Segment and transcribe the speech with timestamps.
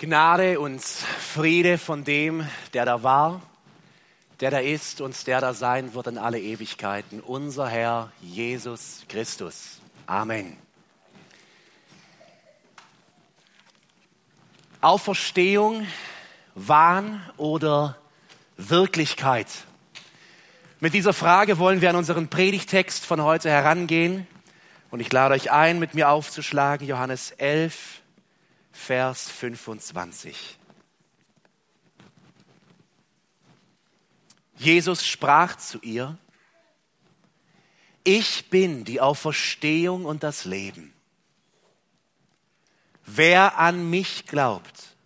[0.00, 3.42] Gnade und Friede von dem, der da war,
[4.40, 9.78] der da ist und der da sein wird in alle Ewigkeiten, unser Herr Jesus Christus.
[10.06, 10.56] Amen.
[14.80, 15.86] Auferstehung,
[16.54, 17.98] Wahn oder
[18.56, 19.48] Wirklichkeit?
[20.80, 24.26] Mit dieser Frage wollen wir an unseren Predigtext von heute herangehen.
[24.90, 27.99] Und ich lade euch ein, mit mir aufzuschlagen, Johannes 11,
[28.80, 30.58] Vers 25.
[34.56, 36.16] Jesus sprach zu ihr,
[38.04, 40.94] ich bin die Auferstehung und das Leben.
[43.04, 44.96] Wer an mich glaubt,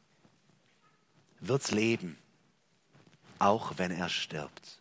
[1.41, 2.17] wird's leben,
[3.41, 4.81] auch wenn er stirbt.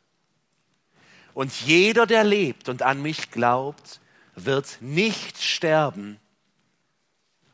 [1.34, 4.00] Und jeder, der lebt und an mich glaubt,
[4.36, 6.20] wird nicht sterben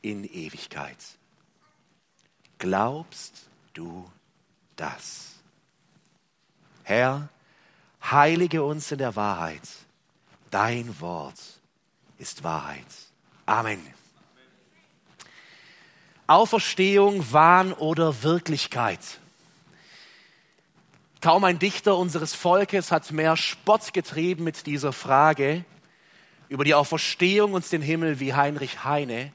[0.02, 1.19] in Ewigkeit.
[2.60, 4.10] Glaubst du
[4.76, 5.36] das?
[6.84, 7.30] Herr,
[8.04, 9.62] heilige uns in der Wahrheit.
[10.52, 11.40] Dein Wort
[12.18, 12.86] ist Wahrheit.
[13.46, 13.82] Amen.
[16.28, 19.00] Auferstehung, Wahn oder Wirklichkeit?
[21.22, 25.66] Kaum ein Dichter unseres Volkes hat mehr Spott getrieben mit dieser Frage
[26.48, 29.32] über die Auferstehung und den Himmel wie Heinrich Heine.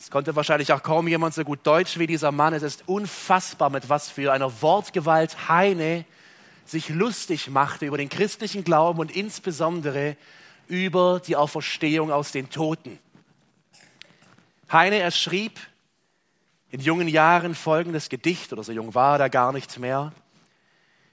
[0.00, 2.54] Es konnte wahrscheinlich auch kaum jemand so gut Deutsch wie dieser Mann.
[2.54, 6.06] Es ist unfassbar, mit was für einer Wortgewalt Heine
[6.64, 10.16] sich lustig machte über den christlichen Glauben und insbesondere
[10.68, 12.98] über die Auferstehung aus den Toten.
[14.72, 15.60] Heine, er schrieb
[16.70, 20.12] in jungen Jahren folgendes Gedicht, oder so jung war er gar nicht mehr.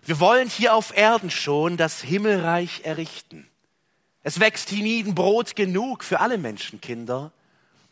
[0.03, 3.49] Wir wollen hier auf Erden schon das Himmelreich errichten.
[4.23, 7.33] Es wächst hienieden Brot genug für alle Menschenkinder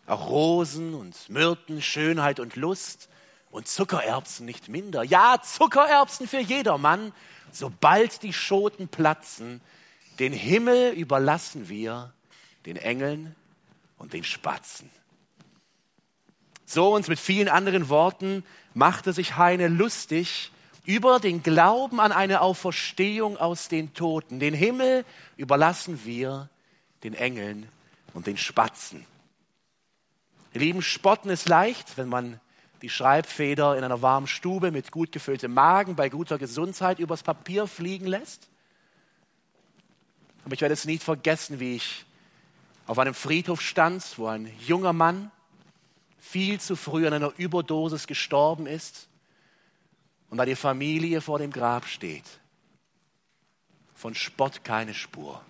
[0.08, 3.10] auch Rosen und Myrten, Schönheit und Lust
[3.52, 5.04] und Zuckererbsen nicht minder.
[5.04, 7.14] Ja, Zuckererbsen für jedermann,
[7.52, 9.62] sobald die Schoten platzen,
[10.20, 12.14] den Himmel überlassen wir
[12.66, 13.36] den Engeln
[13.98, 14.90] und den Spatzen.
[16.66, 18.44] So und mit vielen anderen Worten
[18.74, 20.52] machte sich Heine lustig
[20.86, 24.40] über den Glauben an eine Auferstehung aus den Toten.
[24.40, 25.06] Den Himmel
[25.38, 26.50] überlassen wir
[27.04, 27.70] den Engeln
[28.14, 29.06] und den Spatzen.
[30.56, 32.40] Ihr Lieben, spotten ist leicht, wenn man
[32.82, 37.68] die Schreibfeder in einer warmen Stube mit gut gefülltem Magen bei guter Gesundheit übers Papier
[37.68, 38.48] fliegen lässt.
[40.46, 42.06] Aber ich werde es nie vergessen, wie ich
[42.88, 45.30] auf einem Friedhof stand, wo ein junger Mann
[46.20, 49.10] viel zu früh an einer Überdosis gestorben ist
[50.30, 52.40] und da die Familie vor dem Grab steht.
[53.94, 55.44] Von Spott keine Spur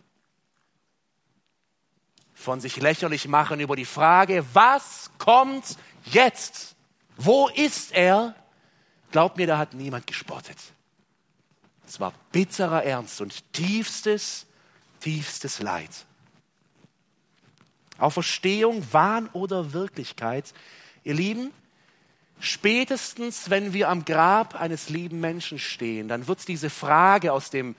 [2.46, 6.76] von sich lächerlich machen über die Frage, was kommt jetzt?
[7.18, 8.36] Wo ist er?
[9.12, 10.58] Glaubt mir, da hat niemand gespottet.
[11.88, 14.46] Es war bitterer Ernst und tiefstes,
[15.00, 15.90] tiefstes Leid.
[17.98, 20.54] Auferstehung, Wahn oder Wirklichkeit.
[21.04, 21.52] Ihr Lieben,
[22.40, 27.76] spätestens wenn wir am Grab eines lieben Menschen stehen, dann wird diese Frage aus dem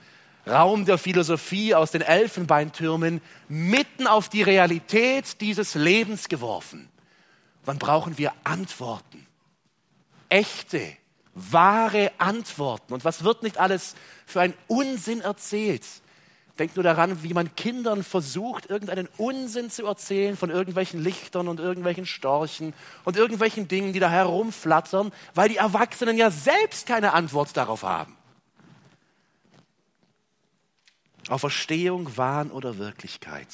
[0.47, 6.89] Raum der Philosophie aus den Elfenbeintürmen mitten auf die Realität dieses Lebens geworfen.
[7.65, 9.25] Wann brauchen wir Antworten?
[10.29, 10.81] Echte,
[11.33, 12.93] wahre Antworten.
[12.93, 15.83] Und was wird nicht alles für ein Unsinn erzählt?
[16.59, 21.59] Denkt nur daran, wie man Kindern versucht, irgendeinen Unsinn zu erzählen von irgendwelchen Lichtern und
[21.59, 22.73] irgendwelchen Storchen
[23.05, 28.16] und irgendwelchen Dingen, die da herumflattern, weil die Erwachsenen ja selbst keine Antwort darauf haben.
[31.29, 33.47] Auferstehung, Wahn oder Wirklichkeit?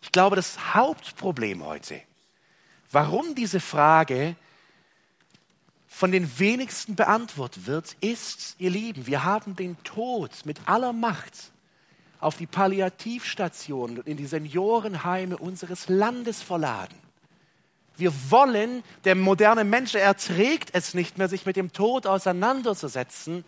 [0.00, 2.00] Ich glaube, das Hauptproblem heute,
[2.90, 4.34] warum diese Frage
[5.88, 11.52] von den wenigsten beantwortet wird, ist, ihr Lieben, wir haben den Tod mit aller Macht
[12.18, 16.96] auf die Palliativstationen und in die Seniorenheime unseres Landes verladen.
[17.96, 23.44] Wir wollen, der moderne Mensch, er trägt es nicht mehr, sich mit dem Tod auseinanderzusetzen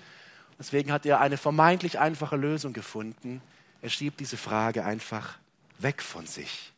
[0.59, 3.43] Deswegen hat er eine vermeintlich einfache Lösung gefunden.
[3.83, 5.39] Er schiebt diese Frage einfach
[5.79, 6.73] weg von sich.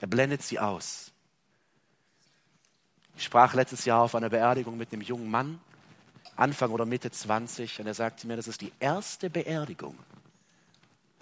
[0.00, 1.12] Er blendet sie aus.
[3.16, 5.60] Ich sprach letztes Jahr auf einer Beerdigung mit einem jungen Mann,
[6.36, 9.96] Anfang oder Mitte 20, und er sagte mir, das ist die erste Beerdigung,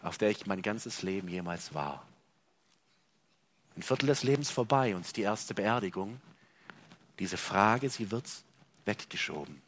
[0.03, 2.05] auf der ich mein ganzes Leben jemals war.
[3.77, 6.21] Ein Viertel des Lebens vorbei und die erste Beerdigung.
[7.19, 8.27] Diese Frage, sie wird
[8.85, 9.61] weggeschoben.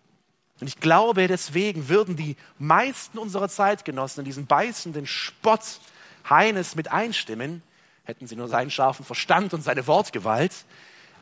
[0.61, 5.81] Und ich glaube, deswegen würden die meisten unserer Zeitgenossen in diesen beißenden Spott
[6.29, 7.63] Heines mit einstimmen,
[8.05, 10.67] hätten sie nur seinen scharfen Verstand und seine Wortgewalt.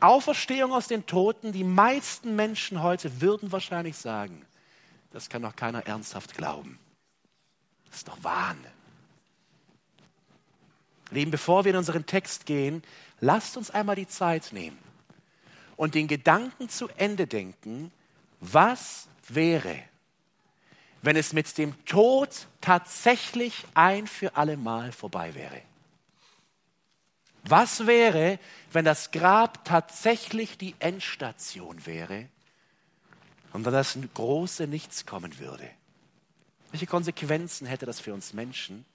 [0.01, 4.45] Auferstehung aus den Toten, die meisten Menschen heute würden wahrscheinlich sagen,
[5.11, 6.79] das kann doch keiner ernsthaft glauben.
[7.87, 8.57] Das ist doch Wahn.
[11.11, 12.83] Lieben, bevor wir in unseren Text gehen,
[13.19, 14.77] lasst uns einmal die Zeit nehmen
[15.75, 17.91] und den Gedanken zu Ende denken,
[18.39, 19.83] was wäre,
[21.01, 25.61] wenn es mit dem Tod tatsächlich ein für alle Mal vorbei wäre?
[27.43, 28.39] Was wäre,
[28.71, 32.27] wenn das Grab tatsächlich die Endstation wäre
[33.53, 35.69] und dann das große Nichts kommen würde?
[36.71, 38.85] Welche Konsequenzen hätte das für uns Menschen?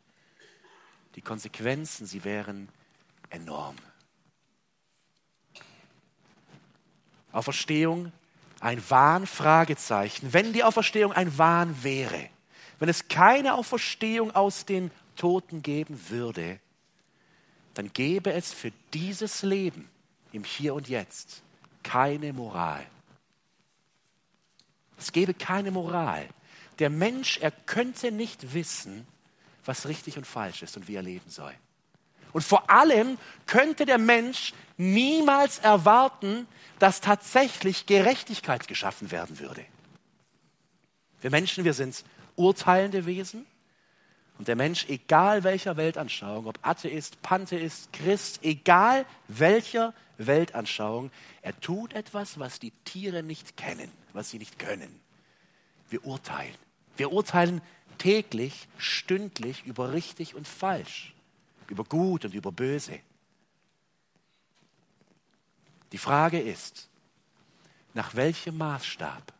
[1.16, 2.68] Die Konsequenzen, sie wären
[3.30, 3.76] enorm.
[7.32, 8.12] Auferstehung
[8.64, 9.26] ein Wahn?
[9.26, 10.32] Fragezeichen.
[10.32, 12.30] Wenn die Auferstehung ein Wahn wäre,
[12.78, 16.58] wenn es keine Auferstehung aus den Toten geben würde,
[17.74, 19.88] dann gäbe es für dieses Leben
[20.32, 21.42] im Hier und Jetzt
[21.82, 22.86] keine Moral.
[24.98, 26.26] Es gäbe keine Moral.
[26.78, 29.06] Der Mensch, er könnte nicht wissen,
[29.66, 31.54] was richtig und falsch ist und wie er leben soll.
[32.34, 33.16] Und vor allem
[33.46, 36.48] könnte der Mensch niemals erwarten,
[36.80, 39.64] dass tatsächlich Gerechtigkeit geschaffen werden würde.
[41.20, 42.04] Wir Menschen, wir sind
[42.36, 43.46] urteilende Wesen.
[44.36, 51.92] Und der Mensch, egal welcher Weltanschauung, ob Atheist, Pantheist, Christ, egal welcher Weltanschauung, er tut
[51.92, 55.00] etwas, was die Tiere nicht kennen, was sie nicht können.
[55.88, 56.56] Wir urteilen.
[56.96, 57.62] Wir urteilen
[57.98, 61.13] täglich, stündlich über richtig und falsch,
[61.70, 63.00] über gut und über böse.
[65.92, 66.88] Die Frage ist,
[67.92, 69.32] nach welchem Maßstab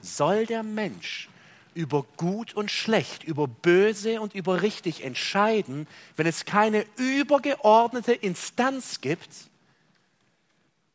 [0.00, 1.28] soll der Mensch
[1.74, 5.86] über gut und schlecht, über böse und über richtig entscheiden,
[6.16, 9.28] wenn es keine übergeordnete Instanz gibt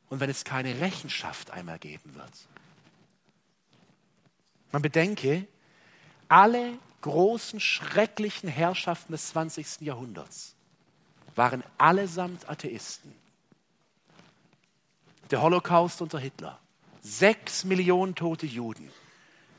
[0.09, 2.31] und wenn es keine Rechenschaft einmal geben wird.
[4.71, 5.47] Man bedenke,
[6.27, 9.81] alle großen, schrecklichen Herrschaften des 20.
[9.81, 10.55] Jahrhunderts
[11.35, 13.13] waren allesamt Atheisten.
[15.31, 16.59] Der Holocaust unter Hitler,
[17.01, 18.89] sechs Millionen tote Juden,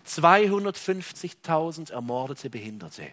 [0.07, 3.13] 250.000 ermordete Behinderte,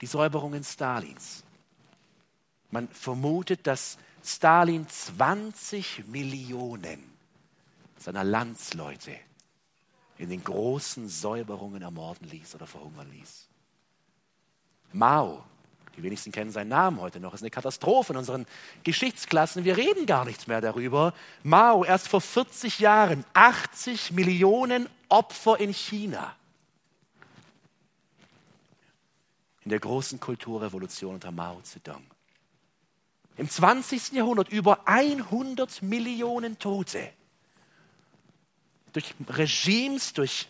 [0.00, 1.42] die Säuberungen Stalins.
[2.70, 7.02] Man vermutet, dass Stalin 20 Millionen
[7.98, 9.16] seiner Landsleute
[10.20, 13.48] in den großen Säuberungen ermorden ließ oder verhungern ließ.
[14.92, 15.42] Mao,
[15.96, 18.46] die wenigsten kennen seinen Namen heute noch, ist eine Katastrophe in unseren
[18.84, 19.64] Geschichtsklassen.
[19.64, 21.14] Wir reden gar nichts mehr darüber.
[21.42, 26.36] Mao, erst vor 40 Jahren, 80 Millionen Opfer in China.
[29.62, 32.04] In der großen Kulturrevolution unter Mao Zedong.
[33.38, 34.12] Im 20.
[34.12, 37.10] Jahrhundert über 100 Millionen Tote
[38.92, 40.48] durch Regimes, durch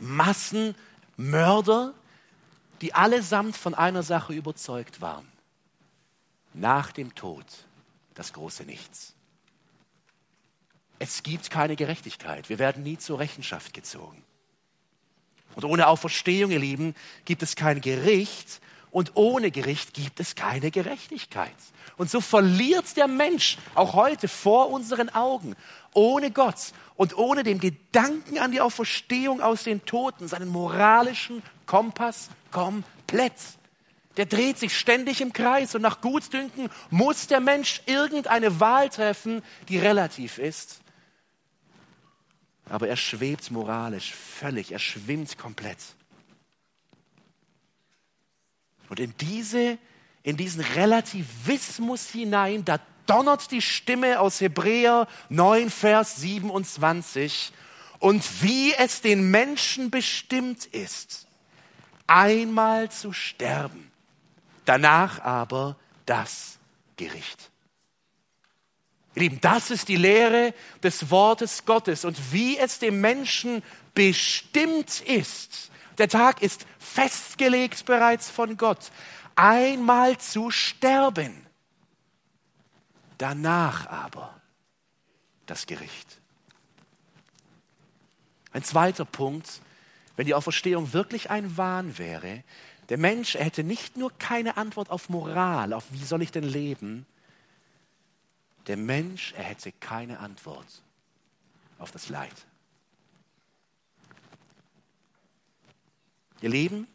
[0.00, 1.94] Massenmörder,
[2.80, 5.26] die allesamt von einer Sache überzeugt waren.
[6.52, 7.46] Nach dem Tod
[8.14, 9.14] das große Nichts.
[10.98, 12.48] Es gibt keine Gerechtigkeit.
[12.48, 14.22] Wir werden nie zur Rechenschaft gezogen.
[15.56, 16.94] Und ohne Auferstehung, ihr Lieben,
[17.24, 18.60] gibt es kein Gericht.
[18.90, 21.54] Und ohne Gericht gibt es keine Gerechtigkeit.
[21.96, 25.56] Und so verliert der Mensch auch heute vor unseren Augen,
[25.94, 32.28] ohne Gott und ohne den Gedanken an die Auferstehung aus den Toten, seinen moralischen Kompass
[32.50, 33.34] komplett.
[34.16, 39.42] Der dreht sich ständig im Kreis und nach Gutdünken muss der Mensch irgendeine Wahl treffen,
[39.68, 40.80] die relativ ist.
[42.68, 45.78] Aber er schwebt moralisch völlig, er schwimmt komplett.
[48.88, 49.78] Und in, diese,
[50.22, 57.52] in diesen Relativismus hinein, da donnert die Stimme aus Hebräer 9, Vers 27.
[57.98, 61.26] Und wie es den Menschen bestimmt ist,
[62.06, 63.90] einmal zu sterben,
[64.64, 66.58] danach aber das
[66.96, 67.50] Gericht.
[69.14, 73.62] Ihr Lieben, das ist die Lehre des Wortes Gottes und wie es dem Menschen
[73.94, 75.70] bestimmt ist.
[75.98, 78.90] Der Tag ist festgelegt bereits von Gott,
[79.36, 81.43] einmal zu sterben
[83.18, 84.40] danach aber
[85.46, 86.20] das Gericht.
[88.52, 89.60] Ein zweiter Punkt,
[90.16, 92.44] wenn die Auferstehung wirklich ein Wahn wäre,
[92.88, 97.06] der Mensch hätte nicht nur keine Antwort auf Moral, auf wie soll ich denn leben,
[98.66, 100.82] der Mensch, er hätte keine Antwort
[101.78, 102.46] auf das Leid.
[106.40, 106.86] Ihr Lieben,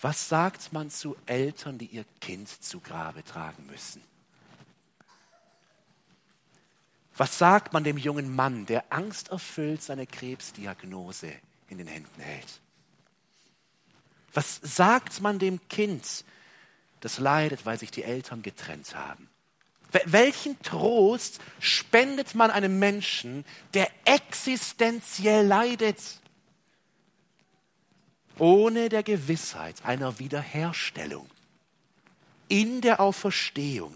[0.00, 4.02] was sagt man zu Eltern, die ihr Kind zu Grabe tragen müssen?
[7.16, 11.32] Was sagt man dem jungen Mann, der angsterfüllt seine Krebsdiagnose
[11.68, 12.60] in den Händen hält?
[14.34, 16.24] Was sagt man dem Kind,
[17.00, 19.30] das leidet, weil sich die Eltern getrennt haben?
[20.04, 26.00] Welchen Trost spendet man einem Menschen, der existenziell leidet,
[28.38, 31.30] ohne der Gewissheit einer Wiederherstellung?
[32.48, 33.94] In der Auferstehung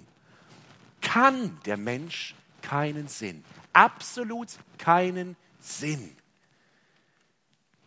[1.02, 4.48] kann der Mensch keinen Sinn, absolut
[4.78, 6.16] keinen Sinn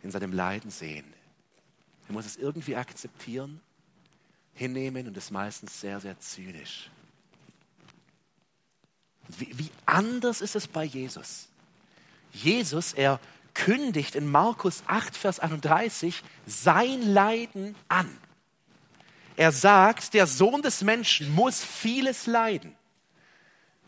[0.02, 1.12] in seinem Leiden sehen.
[2.08, 3.60] Er muss es irgendwie akzeptieren,
[4.52, 6.90] hinnehmen und ist meistens sehr, sehr zynisch.
[9.28, 11.48] Wie, wie anders ist es bei Jesus?
[12.32, 13.20] Jesus, er
[13.54, 18.18] kündigt in Markus 8, Vers 31 sein Leiden an.
[19.36, 22.76] Er sagt, der Sohn des Menschen muss vieles leiden.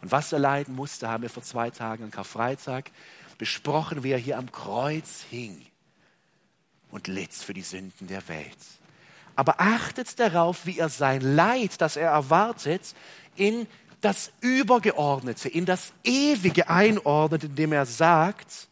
[0.02, 2.90] Und was er leiden musste, haben wir vor zwei Tagen am Karfreitag
[3.38, 5.66] besprochen, wie er hier am Kreuz hing
[6.90, 8.56] und litt für die Sünden der Welt.
[9.34, 12.94] Aber achtet darauf, wie er sein Leid, das er erwartet,
[13.36, 13.66] in
[14.00, 18.68] das Übergeordnete, in das Ewige einordnet, indem er sagt,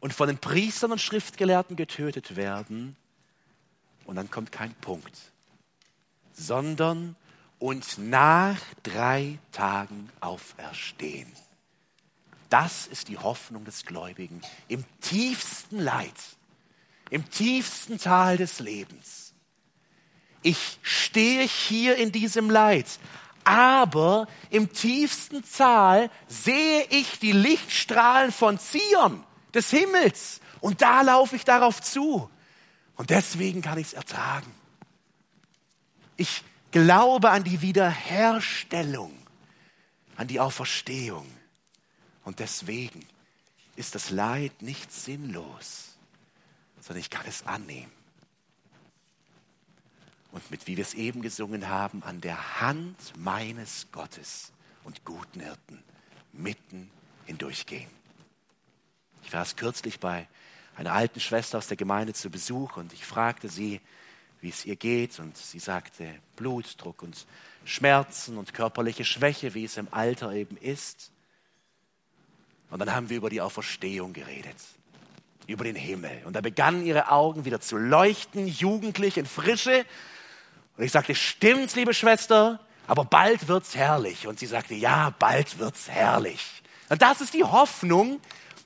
[0.00, 2.96] und von den Priestern und Schriftgelehrten getötet werden.
[4.04, 5.32] Und dann kommt kein Punkt,
[6.32, 7.16] sondern
[7.58, 11.30] und nach drei Tagen auferstehen.
[12.48, 16.14] Das ist die Hoffnung des Gläubigen im tiefsten Leid,
[17.10, 19.32] im tiefsten Tal des Lebens.
[20.42, 22.86] Ich stehe hier in diesem Leid,
[23.42, 31.36] aber im tiefsten Tal sehe ich die Lichtstrahlen von Zion, des Himmels, und da laufe
[31.36, 32.30] ich darauf zu.
[32.96, 34.52] Und deswegen kann ich es ertragen.
[36.16, 36.42] Ich
[36.84, 39.16] glaube an die Wiederherstellung,
[40.16, 41.26] an die Auferstehung.
[42.22, 43.06] Und deswegen
[43.76, 45.96] ist das Leid nicht sinnlos,
[46.80, 47.90] sondern ich kann es annehmen.
[50.32, 54.52] Und mit, wie wir es eben gesungen haben, an der Hand meines Gottes
[54.84, 55.82] und guten Hirten
[56.34, 56.90] mitten
[57.24, 57.88] hindurchgehen.
[59.24, 60.28] Ich war es kürzlich bei
[60.76, 63.80] einer alten Schwester aus der Gemeinde zu Besuch und ich fragte sie,
[64.40, 65.18] wie es ihr geht.
[65.18, 67.26] Und sie sagte Blutdruck und
[67.64, 71.10] Schmerzen und körperliche Schwäche, wie es im Alter eben ist.
[72.70, 74.56] Und dann haben wir über die Auferstehung geredet,
[75.46, 76.22] über den Himmel.
[76.24, 79.84] Und da begannen ihre Augen wieder zu leuchten, jugendlich in Frische.
[80.76, 84.26] Und ich sagte, stimmt's, liebe Schwester, aber bald wird's herrlich.
[84.26, 86.62] Und sie sagte, ja, bald wird's herrlich.
[86.88, 88.20] Und das ist die Hoffnung,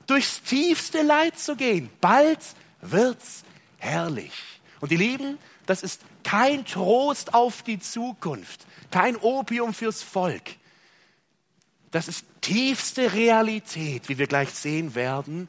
[0.07, 1.89] durchs tiefste Leid zu gehen.
[2.01, 2.39] Bald
[2.81, 3.43] wird's
[3.77, 4.33] herrlich.
[4.79, 5.37] Und die Lieben,
[5.71, 10.57] das ist kein Trost auf die Zukunft, kein Opium fürs Volk.
[11.91, 15.47] Das ist tiefste Realität, wie wir gleich sehen werden,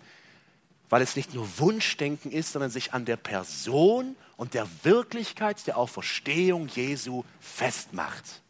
[0.91, 5.77] weil es nicht nur Wunschdenken ist, sondern sich an der Person und der Wirklichkeit der
[5.77, 8.43] Auferstehung Jesu festmacht.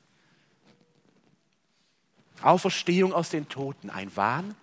[2.42, 4.54] Auferstehung aus den Toten, ein Wahn?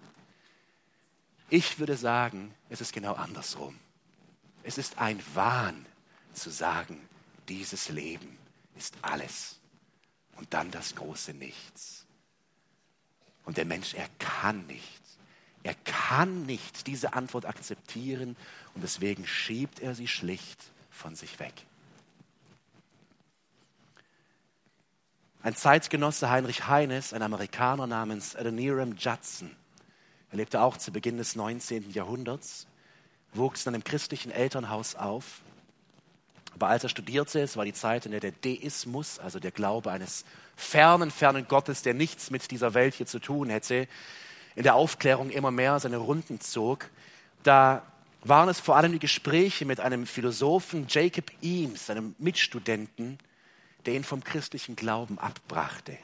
[1.49, 3.79] Ich würde sagen, es ist genau andersrum.
[4.61, 5.87] Es ist ein Wahn,
[6.33, 7.00] zu sagen,
[7.48, 8.38] dieses Leben
[8.77, 9.59] ist alles
[10.38, 12.05] und dann das große Nichts.
[13.45, 15.01] Und der Mensch, er kann nicht,
[15.63, 18.38] er kann nicht diese Antwort akzeptieren
[18.75, 21.53] und deswegen schiebt er sie schlicht von sich weg.
[25.41, 29.55] Ein Zeitgenosse Heinrich Heines, ein Amerikaner namens Adoniram Judson,
[30.31, 31.91] er lebte auch zu Beginn des 19.
[31.91, 32.67] Jahrhunderts,
[33.33, 35.41] wuchs in einem christlichen Elternhaus auf
[36.56, 39.91] aber als er studierte, es war die Zeit, in der der Deismus, also der Glaube
[39.91, 40.25] eines
[40.56, 43.88] fernen, fernen Gottes, der nichts mit dieser Welt hier zu tun hätte,
[44.56, 46.89] in der Aufklärung immer mehr seine Runden zog,
[47.44, 47.84] da
[48.24, 53.18] waren es vor allem die Gespräche mit einem Philosophen, Jacob Eames, einem Mitstudenten,
[53.86, 55.98] der ihn vom christlichen Glauben abbrachte.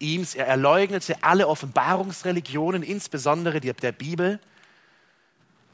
[0.00, 4.40] Eames, er erleugnete alle Offenbarungsreligionen, insbesondere die der Bibel.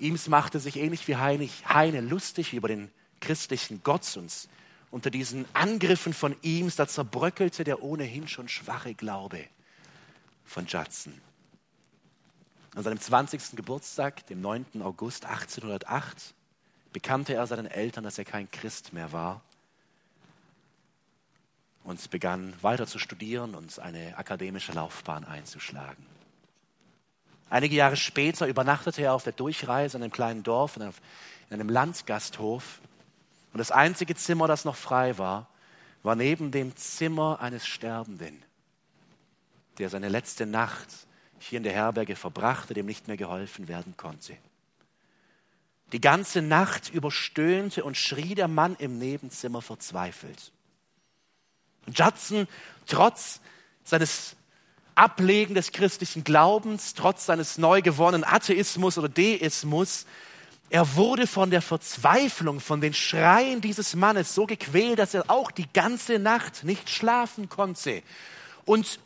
[0.00, 4.48] Eames machte sich ähnlich wie Heine lustig über den christlichen Gott uns
[4.90, 9.44] unter diesen Angriffen von ihm, da zerbröckelte der ohnehin schon schwache Glaube
[10.44, 11.20] von Judson.
[12.74, 13.56] An seinem 20.
[13.56, 14.82] Geburtstag, dem 9.
[14.82, 16.34] August 1808,
[16.92, 19.42] bekannte er seinen Eltern, dass er kein Christ mehr war
[21.84, 26.04] und begann weiter zu studieren und eine akademische Laufbahn einzuschlagen.
[27.48, 30.92] Einige Jahre später übernachtete er auf der Durchreise in einem kleinen Dorf, in
[31.50, 32.80] einem Landgasthof
[33.52, 35.48] und das einzige Zimmer, das noch frei war,
[36.02, 38.42] war neben dem Zimmer eines Sterbenden.
[39.78, 40.88] der seine letzte Nacht
[41.38, 44.36] hier in der Herberge verbrachte, dem nicht mehr geholfen werden konnte.
[45.92, 50.52] Die ganze Nacht überstöhnte und schrie der Mann im Nebenzimmer verzweifelt.
[51.86, 52.46] Und Judson,
[52.86, 53.40] trotz
[53.84, 54.36] seines
[54.94, 60.04] Ablegen des christlichen Glaubens, trotz seines neu gewonnenen Atheismus oder Deismus,
[60.70, 65.50] er wurde von der Verzweiflung, von den Schreien dieses Mannes so gequält, dass er auch
[65.50, 68.04] die ganze Nacht nicht schlafen konnte.
[68.64, 69.00] Und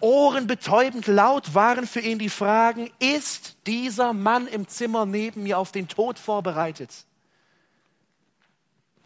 [0.00, 5.70] ohrenbetäubend laut waren für ihn die Fragen, ist dieser Mann im Zimmer neben mir auf
[5.70, 6.90] den Tod vorbereitet?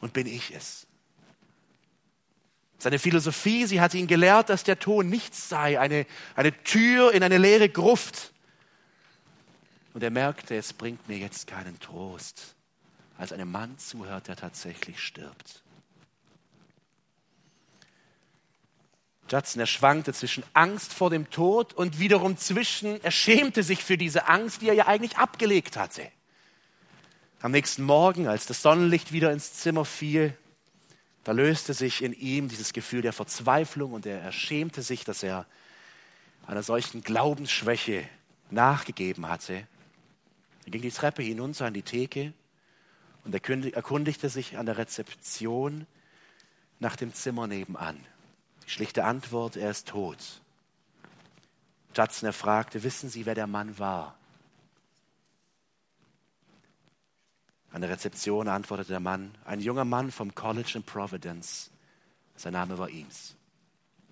[0.01, 0.87] Und bin ich es?
[2.79, 7.23] Seine Philosophie, sie hatte ihn gelehrt, dass der Tod nichts sei, eine, eine Tür in
[7.23, 8.33] eine leere Gruft,
[9.95, 12.55] und er merkte, es bringt mir jetzt keinen Trost,
[13.17, 15.63] als einem Mann zuhört, der tatsächlich stirbt.
[19.31, 23.99] Judson, er schwankte zwischen Angst vor dem Tod und wiederum zwischen, er schämte sich für
[23.99, 26.11] diese Angst, die er ja eigentlich abgelegt hatte.
[27.41, 30.37] Am nächsten Morgen, als das Sonnenlicht wieder ins Zimmer fiel,
[31.25, 35.45] da löste sich in ihm dieses Gefühl der Verzweiflung und er, schämte sich, dass er
[36.47, 38.09] einer solchen Glaubensschwäche
[38.51, 39.67] nachgegeben hatte
[40.69, 42.35] er ging die Treppe hinunter an die Theke
[43.25, 45.87] und erkundigte sich an der Rezeption
[46.79, 47.99] nach dem Zimmer nebenan.
[48.67, 50.43] Die schlichte Antwort, er ist tot.
[51.97, 54.19] Judson fragte, wissen Sie, wer der Mann war?
[57.73, 61.71] An der Rezeption antwortete der Mann, ein junger Mann vom College in Providence.
[62.37, 63.35] Sein Name war Eames,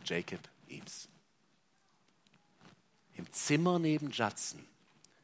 [0.05, 1.07] Jacob Eames.
[3.15, 4.65] Im Zimmer neben Judson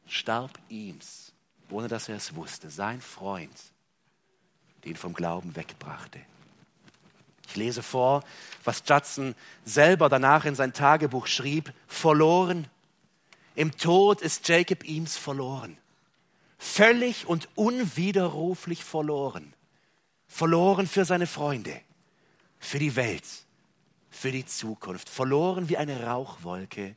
[0.07, 1.33] starb Eames,
[1.69, 3.55] ohne dass er es wusste, sein Freund,
[4.85, 6.19] den vom Glauben wegbrachte.
[7.47, 8.23] Ich lese vor,
[8.63, 12.67] was Judson selber danach in sein Tagebuch schrieb, verloren.
[13.55, 15.77] Im Tod ist Jacob Eames verloren.
[16.57, 19.53] Völlig und unwiderruflich verloren.
[20.27, 21.79] Verloren für seine Freunde,
[22.57, 23.25] für die Welt,
[24.09, 25.09] für die Zukunft.
[25.09, 26.95] Verloren wie eine Rauchwolke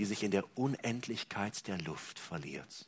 [0.00, 2.86] die sich in der Unendlichkeit der Luft verliert.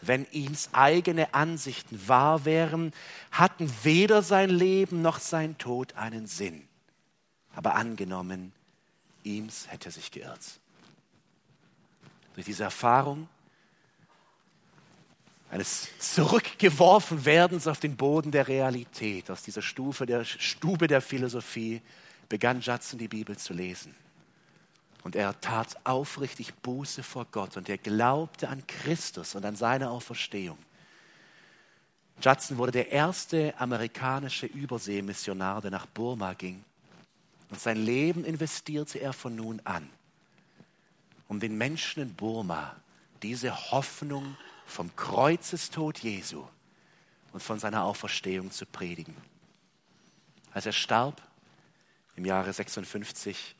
[0.00, 2.90] Wenn ihms eigene Ansichten wahr wären,
[3.30, 6.66] hatten weder sein Leben noch sein Tod einen Sinn.
[7.54, 8.52] Aber angenommen,
[9.22, 10.58] ihms hätte sich geirrt.
[12.34, 13.28] Durch diese Erfahrung
[15.48, 21.82] eines Zurückgeworfenwerdens auf den Boden der Realität, aus dieser Stufe der Stube der Philosophie,
[22.28, 23.94] begann Judson die Bibel zu lesen.
[25.04, 29.90] Und er tat aufrichtig Buße vor Gott und er glaubte an Christus und an seine
[29.90, 30.58] Auferstehung.
[32.20, 36.64] Judson wurde der erste amerikanische Überseemissionar, der nach Burma ging.
[37.50, 39.88] Und sein Leben investierte er von nun an,
[41.28, 42.74] um den Menschen in Burma
[43.22, 44.36] diese Hoffnung
[44.66, 46.44] vom Kreuzestod Jesu
[47.32, 49.14] und von seiner Auferstehung zu predigen.
[50.52, 51.20] Als er starb
[52.16, 53.54] im Jahre 56,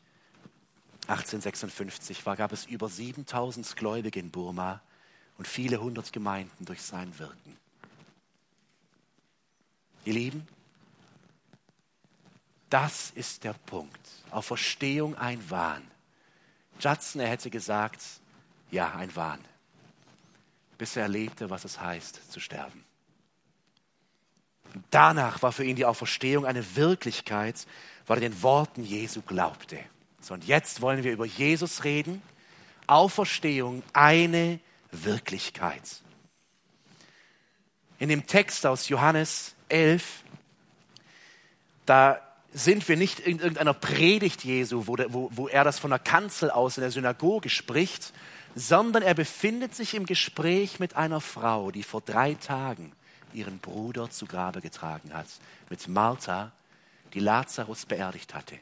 [1.06, 4.80] 1856 war, gab es über 7000 Gläubige in Burma
[5.38, 7.56] und viele hundert Gemeinden durch sein Wirken.
[10.04, 10.46] Ihr Lieben,
[12.70, 14.00] das ist der Punkt.
[14.30, 15.82] Auf Verstehung ein Wahn.
[16.80, 18.02] Judson, er hätte gesagt,
[18.70, 19.38] ja, ein Wahn,
[20.76, 22.84] bis er erlebte, was es heißt, zu sterben.
[24.90, 27.66] Danach war für ihn die Auferstehung eine Wirklichkeit,
[28.06, 29.78] weil er den Worten Jesu glaubte.
[30.24, 32.22] So, und jetzt wollen wir über Jesus reden.
[32.86, 34.58] Auferstehung, eine
[34.90, 35.82] Wirklichkeit.
[37.98, 40.22] In dem Text aus Johannes 11,
[41.84, 42.22] da
[42.54, 46.50] sind wir nicht in irgendeiner Predigt Jesu, wo, wo, wo er das von der Kanzel
[46.50, 48.14] aus in der Synagoge spricht,
[48.54, 52.92] sondern er befindet sich im Gespräch mit einer Frau, die vor drei Tagen
[53.34, 55.26] ihren Bruder zu Grabe getragen hat,
[55.68, 56.50] mit Martha,
[57.12, 58.58] die Lazarus beerdigt hatte.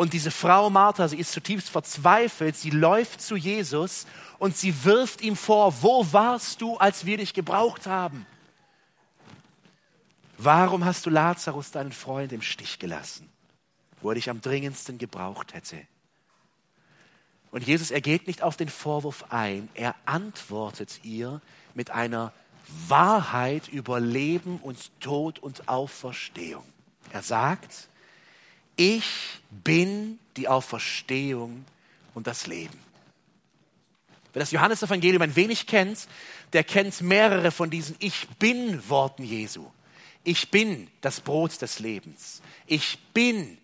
[0.00, 4.06] Und diese Frau Martha, sie ist zutiefst verzweifelt, sie läuft zu Jesus
[4.38, 8.24] und sie wirft ihm vor, wo warst du, als wir dich gebraucht haben?
[10.38, 13.28] Warum hast du Lazarus, deinen Freund, im Stich gelassen,
[14.00, 15.76] wo er dich am dringendsten gebraucht hätte?
[17.50, 21.42] Und Jesus, er geht nicht auf den Vorwurf ein, er antwortet ihr
[21.74, 22.32] mit einer
[22.88, 26.64] Wahrheit über Leben und Tod und Auferstehung.
[27.12, 27.89] Er sagt,
[28.76, 29.04] ich
[29.50, 31.64] bin die Auferstehung
[32.14, 32.78] und das Leben.
[34.32, 36.06] Wer das Johannesevangelium ein wenig kennt,
[36.52, 39.66] der kennt mehrere von diesen Ich bin Worten Jesu.
[40.22, 42.42] Ich bin das Brot des Lebens.
[42.66, 43.58] Ich bin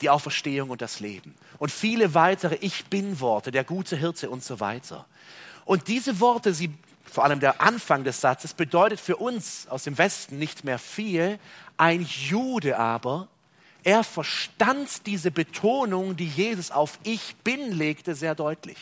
[0.00, 1.34] die Auferstehung und das Leben.
[1.58, 5.06] Und viele weitere Ich bin Worte, der gute Hirte und so weiter.
[5.64, 6.70] Und diese Worte, sie,
[7.04, 11.38] vor allem der Anfang des Satzes, bedeutet für uns aus dem Westen nicht mehr viel.
[11.76, 13.28] Ein Jude aber,
[13.86, 18.78] er verstand diese Betonung, die Jesus auf Ich bin legte, sehr deutlich.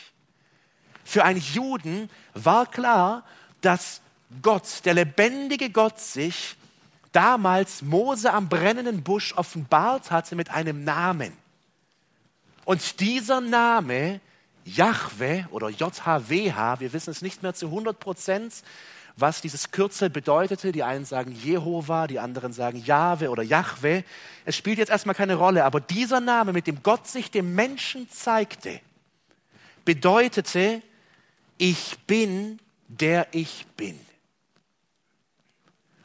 [1.05, 3.23] Für einen Juden war klar,
[3.61, 4.01] dass
[4.40, 6.57] Gott, der lebendige Gott, sich
[7.12, 11.35] damals Mose am brennenden Busch offenbart hatte mit einem Namen.
[12.64, 14.23] Und dieser Name,
[14.64, 18.62] Yahweh oder JHWH, wir wissen es nicht mehr zu 100 Prozent,
[19.16, 20.72] was dieses Kürzel bedeutete.
[20.72, 24.03] Die einen sagen Jehova, die anderen sagen Jahwe oder Yahweh.
[24.44, 28.09] Es spielt jetzt erstmal keine Rolle, aber dieser Name, mit dem Gott sich dem Menschen
[28.11, 28.81] zeigte,
[29.85, 30.83] bedeutete,
[31.59, 33.98] ich bin, der ich bin.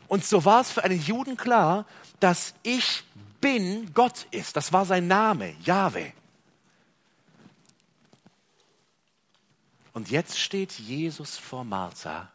[0.08, 1.86] Und so war es für einen Juden klar,
[2.20, 3.04] dass ich
[3.42, 4.56] bin Gott ist.
[4.56, 6.12] Das war sein Name, Jahwe.
[9.94, 12.32] Und jetzt steht Jesus vor Martha.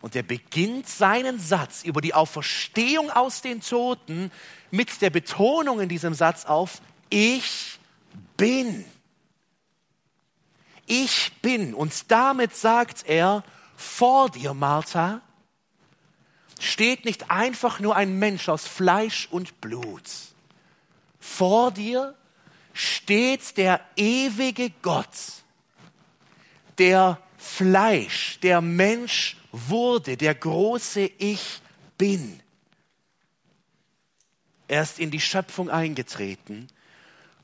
[0.00, 4.30] Und er beginnt seinen Satz über die Auferstehung aus den Toten
[4.70, 7.78] mit der Betonung in diesem Satz auf, ich
[8.36, 8.84] bin.
[10.86, 11.74] Ich bin.
[11.74, 13.42] Und damit sagt er,
[13.76, 15.20] vor dir, Martha,
[16.58, 20.02] steht nicht einfach nur ein Mensch aus Fleisch und Blut.
[21.20, 22.14] Vor dir
[22.72, 25.08] steht der ewige Gott,
[26.78, 31.60] der Fleisch, der Mensch wurde, der große Ich
[31.96, 32.40] bin.
[34.66, 36.68] Er ist in die Schöpfung eingetreten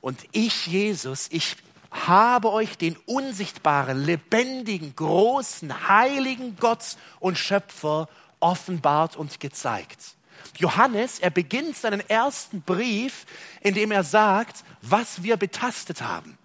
[0.01, 1.57] und ich, Jesus, ich
[1.91, 8.09] habe euch den unsichtbaren, lebendigen, großen, heiligen Gott und Schöpfer
[8.41, 10.17] offenbart und gezeigt.
[10.59, 13.25] Johannes, er beginnt seinen ersten Brief,
[13.61, 16.37] indem er sagt, was wir betastet haben,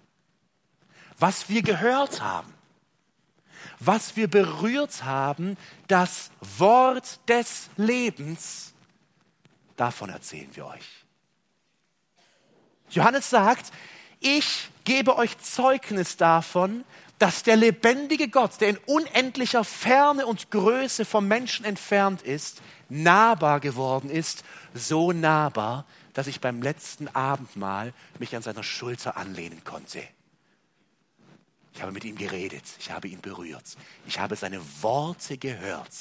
[1.18, 2.52] was wir gehört haben,
[3.80, 5.56] was wir berührt haben,
[5.88, 8.72] das Wort des Lebens,
[9.76, 11.04] davon erzählen wir euch.
[12.90, 13.72] Johannes sagt,
[14.20, 16.84] ich gebe euch Zeugnis davon,
[17.18, 23.60] dass der lebendige Gott, der in unendlicher Ferne und Größe vom Menschen entfernt ist, nahbar
[23.60, 30.02] geworden ist, so nahbar, dass ich beim letzten Abendmahl mich an seiner Schulter anlehnen konnte.
[31.74, 35.94] Ich habe mit ihm geredet, ich habe ihn berührt, ich habe seine Worte gehört,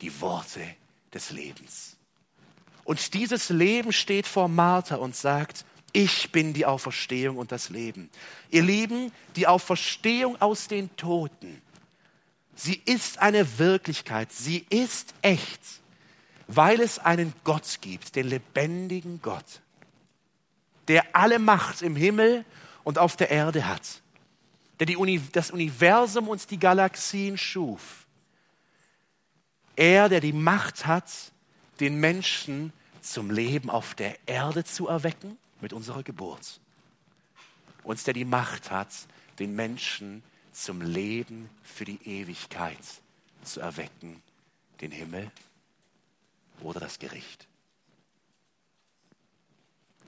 [0.00, 0.66] die Worte
[1.12, 1.96] des Lebens.
[2.84, 8.10] Und dieses Leben steht vor Martha und sagt, ich bin die Auferstehung und das Leben.
[8.50, 11.60] Ihr Lieben, die Auferstehung aus den Toten,
[12.54, 15.60] sie ist eine Wirklichkeit, sie ist echt,
[16.48, 19.60] weil es einen Gott gibt, den lebendigen Gott,
[20.88, 22.44] der alle Macht im Himmel
[22.84, 24.01] und auf der Erde hat,
[24.78, 28.06] der die, das Universum und die Galaxien schuf.
[29.76, 31.10] Er, der die Macht hat,
[31.80, 36.60] den Menschen zum Leben auf der Erde zu erwecken mit unserer Geburt.
[37.82, 38.92] Uns, der die Macht hat,
[39.38, 42.78] den Menschen zum Leben für die Ewigkeit
[43.42, 44.22] zu erwecken,
[44.80, 45.30] den Himmel
[46.60, 47.48] oder das Gericht.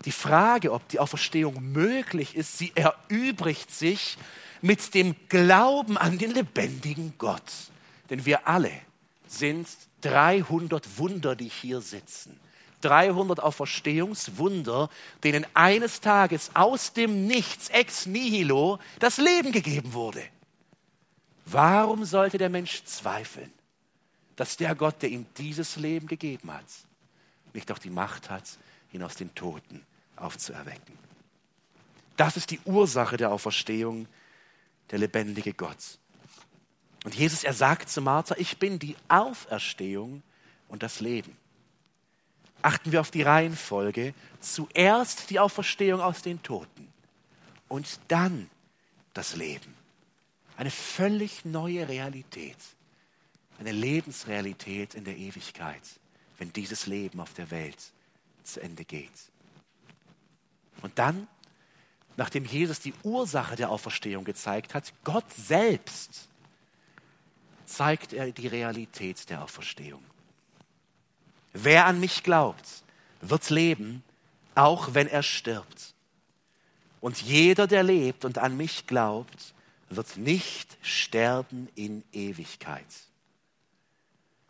[0.05, 4.19] Die Frage, ob die Auferstehung möglich ist, sie erübrigt sich
[4.65, 7.53] mit dem Glauben an den lebendigen Gott.
[8.09, 8.73] Denn wir alle
[9.27, 9.69] sind
[10.01, 12.41] 300 Wunder, die hier sitzen.
[12.81, 14.89] 300 Auferstehungswunder,
[15.23, 20.23] denen eines Tages aus dem Nichts, ex nihilo, das Leben gegeben wurde.
[21.45, 23.53] Warum sollte der Mensch zweifeln,
[24.35, 26.65] dass der Gott, der ihm dieses Leben gegeben hat,
[27.53, 28.57] nicht auch die Macht hat,
[28.95, 29.85] ihn aus den Toten
[30.17, 30.99] aufzuerwecken?
[32.17, 34.07] Das ist die Ursache der Auferstehung,
[34.91, 35.99] der lebendige Gott.
[37.05, 40.23] Und Jesus, er sagt zu Martha, ich bin die Auferstehung
[40.69, 41.37] und das Leben
[42.65, 44.15] achten wir auf die Reihenfolge.
[44.41, 46.93] Zuerst die Auferstehung aus den Toten
[47.69, 48.49] und dann
[49.13, 49.75] das Leben.
[50.57, 52.57] Eine völlig neue Realität.
[53.59, 55.83] Eine Lebensrealität in der Ewigkeit,
[56.39, 57.79] wenn dieses Leben auf der Welt
[58.43, 59.13] zu Ende geht.
[60.83, 61.29] Und dann,
[62.17, 66.29] nachdem Jesus die Ursache der Auferstehung gezeigt hat, Gott selbst,
[67.67, 70.03] zeigt er die Realität der Auferstehung.
[71.53, 72.83] Wer an mich glaubt,
[73.21, 74.03] wird leben,
[74.55, 75.95] auch wenn er stirbt.
[77.01, 79.55] Und jeder, der lebt und an mich glaubt,
[79.89, 82.87] wird nicht sterben in Ewigkeit.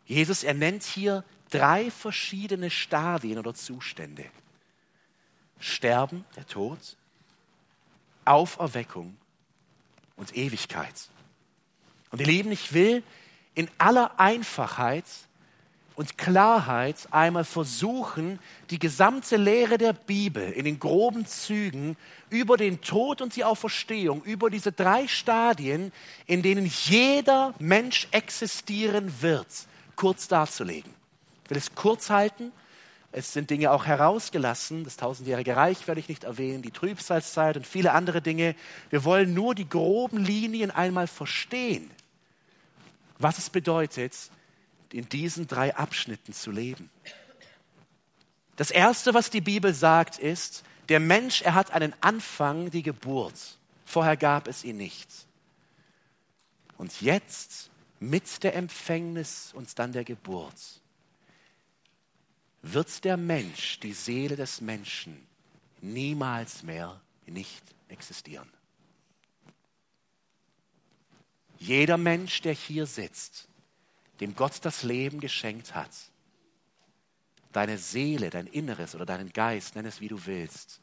[0.05, 4.25] Jesus, er nennt hier drei verschiedene Stadien oder Zustände.
[5.59, 6.79] Sterben, der Tod,
[8.25, 9.15] Auferweckung
[10.15, 11.09] und Ewigkeit.
[12.11, 13.03] Und ihr Lieben, ich will
[13.55, 15.05] in aller Einfachheit
[15.95, 21.95] und Klarheit einmal versuchen, die gesamte Lehre der Bibel in den groben Zügen
[22.29, 25.93] über den Tod und die Auferstehung, über diese drei Stadien,
[26.25, 29.47] in denen jeder Mensch existieren wird,
[29.95, 30.93] kurz darzulegen.
[31.45, 32.51] Ich will es kurz halten.
[33.17, 34.83] Es sind Dinge auch herausgelassen.
[34.83, 38.55] Das tausendjährige Reich werde ich nicht erwähnen, die Trübsalzeit und viele andere Dinge.
[38.89, 41.89] Wir wollen nur die groben Linien einmal verstehen,
[43.17, 44.13] was es bedeutet,
[44.91, 46.89] in diesen drei Abschnitten zu leben.
[48.57, 53.57] Das Erste, was die Bibel sagt, ist, der Mensch, er hat einen Anfang, die Geburt.
[53.85, 55.07] Vorher gab es ihn nicht.
[56.77, 57.69] Und jetzt,
[58.01, 60.81] mit der Empfängnis und dann der Geburt,
[62.73, 65.27] wird der Mensch, die Seele des Menschen,
[65.81, 68.49] niemals mehr nicht existieren.
[71.59, 73.47] Jeder Mensch, der hier sitzt,
[74.19, 75.91] dem Gott das Leben geschenkt hat,
[77.51, 80.81] deine Seele, dein Inneres oder deinen Geist, nenn es wie du willst,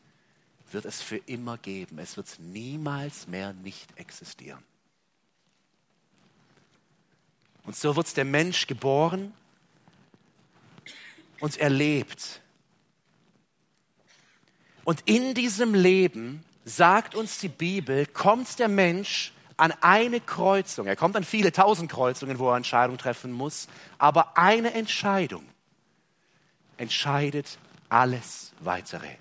[0.70, 1.98] wird es für immer geben.
[1.98, 4.62] Es wird niemals mehr nicht existieren.
[7.64, 9.34] Und so wird der Mensch geboren
[11.42, 12.40] und er lebt.
[14.84, 20.86] Und in diesem Leben, sagt uns die Bibel, kommt der Mensch an eine Kreuzung.
[20.86, 23.66] Er kommt an viele tausend Kreuzungen, wo er Entscheidungen treffen muss.
[23.98, 25.44] Aber eine Entscheidung
[26.76, 29.16] entscheidet alles weitere.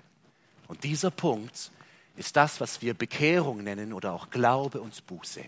[0.68, 1.72] Und dieser Punkt
[2.16, 5.44] ist das, was wir Bekehrung nennen oder auch Glaube und Buße.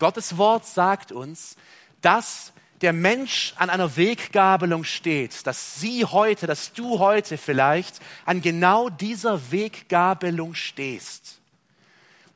[0.00, 1.56] Gottes Wort sagt uns,
[2.00, 8.42] dass der Mensch an einer Weggabelung steht, dass sie heute, dass du heute vielleicht an
[8.42, 11.40] genau dieser Weggabelung stehst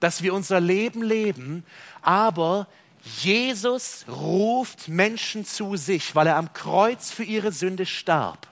[0.01, 1.65] dass wir unser Leben leben,
[2.03, 2.67] aber
[3.03, 8.49] Jesus ruft Menschen zu sich, weil er am Kreuz für ihre Sünde starb.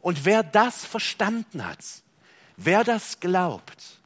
[0.00, 1.78] Und wer das verstanden hat,
[2.56, 4.00] wer das glaubt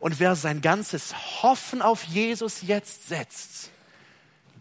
[0.00, 3.70] und wer sein ganzes Hoffen auf Jesus jetzt setzt,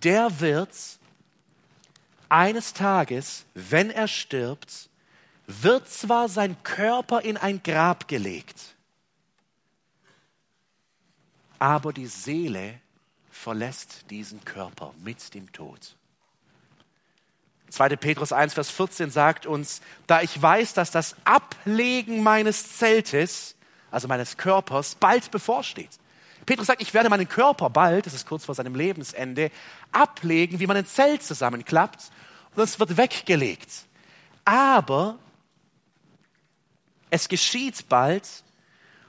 [0.03, 0.69] der wird
[2.31, 4.89] eines Tages, wenn er stirbt,
[5.47, 8.75] wird zwar sein Körper in ein Grab gelegt,
[11.59, 12.79] aber die Seele
[13.29, 15.95] verlässt diesen Körper mit dem Tod.
[17.69, 17.95] 2.
[17.97, 23.55] Petrus 1, Vers 14 sagt uns, da ich weiß, dass das Ablegen meines Zeltes,
[23.89, 25.91] also meines Körpers, bald bevorsteht.
[26.45, 29.51] Petrus sagt, ich werde meinen Körper bald, das ist kurz vor seinem Lebensende,
[29.91, 32.11] ablegen, wie man ein Zelt zusammenklappt
[32.55, 33.69] und es wird weggelegt.
[34.43, 35.17] Aber
[37.09, 38.27] es geschieht bald,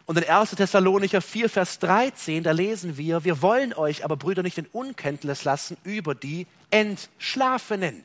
[0.04, 0.50] und in 1.
[0.50, 5.44] Thessalonicher 4, Vers 13, da lesen wir, wir wollen euch aber, Brüder, nicht in Unkenntnis
[5.44, 8.04] lassen über die Entschlafenen.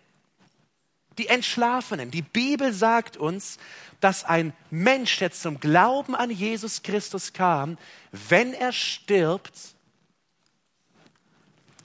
[1.17, 2.11] Die Entschlafenen.
[2.11, 3.57] Die Bibel sagt uns,
[3.99, 7.77] dass ein Mensch, der zum Glauben an Jesus Christus kam,
[8.11, 9.57] wenn er stirbt,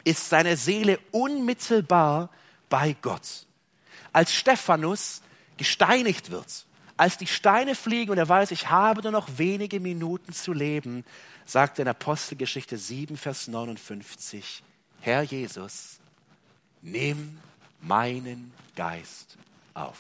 [0.04, 2.30] ist seine Seele unmittelbar
[2.68, 3.46] bei Gott.
[4.12, 5.22] Als Stephanus
[5.56, 6.66] gesteinigt wird,
[6.96, 11.04] als die Steine fliegen und er weiß, ich habe nur noch wenige Minuten zu leben,
[11.44, 14.62] sagt er in Apostelgeschichte 7, Vers 59,
[15.00, 15.98] Herr Jesus,
[16.80, 17.38] nimm
[17.82, 19.36] meinen Geist
[19.74, 19.98] auf.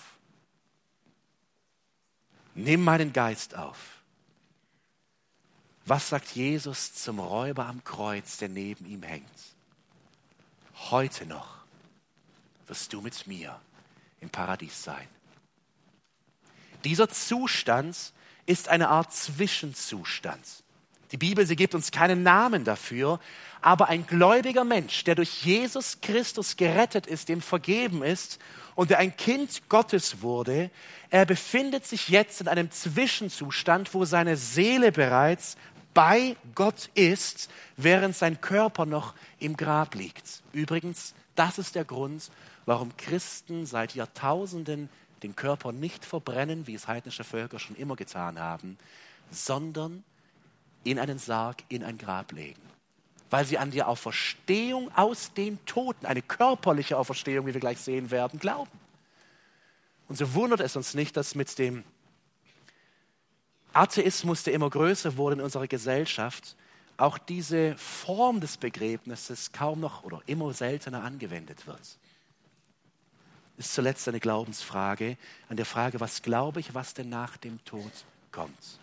[2.54, 3.76] Nimm meinen Geist auf.
[5.84, 9.26] Was sagt Jesus zum Räuber am Kreuz, der neben ihm hängt?
[10.90, 11.58] Heute noch
[12.66, 13.60] wirst du mit mir
[14.20, 15.08] im Paradies sein.
[16.84, 18.12] Dieser Zustand
[18.46, 20.62] ist eine Art Zwischenzustand.
[21.12, 23.20] Die Bibel, sie gibt uns keinen Namen dafür,
[23.60, 28.38] aber ein gläubiger Mensch, der durch Jesus Christus gerettet ist, dem vergeben ist
[28.74, 30.70] und der ein Kind Gottes wurde,
[31.10, 35.58] er befindet sich jetzt in einem Zwischenzustand, wo seine Seele bereits
[35.92, 40.42] bei Gott ist, während sein Körper noch im Grab liegt.
[40.52, 42.30] Übrigens, das ist der Grund,
[42.64, 44.88] warum Christen seit Jahrtausenden
[45.22, 48.78] den Körper nicht verbrennen, wie es heidnische Völker schon immer getan haben,
[49.30, 50.02] sondern
[50.84, 52.60] in einen Sarg, in ein Grab legen.
[53.30, 58.10] Weil sie an die Auferstehung aus den Toten, eine körperliche Auferstehung, wie wir gleich sehen
[58.10, 58.70] werden, glauben.
[60.08, 61.84] Und so wundert es uns nicht, dass mit dem
[63.72, 66.56] Atheismus, der immer größer wurde in unserer Gesellschaft,
[66.98, 71.98] auch diese Form des Begräbnisses kaum noch oder immer seltener angewendet wird
[73.56, 75.16] ist zuletzt eine Glaubensfrage,
[75.48, 77.92] an der Frage, was glaube ich, was denn nach dem Tod
[78.30, 78.78] kommt.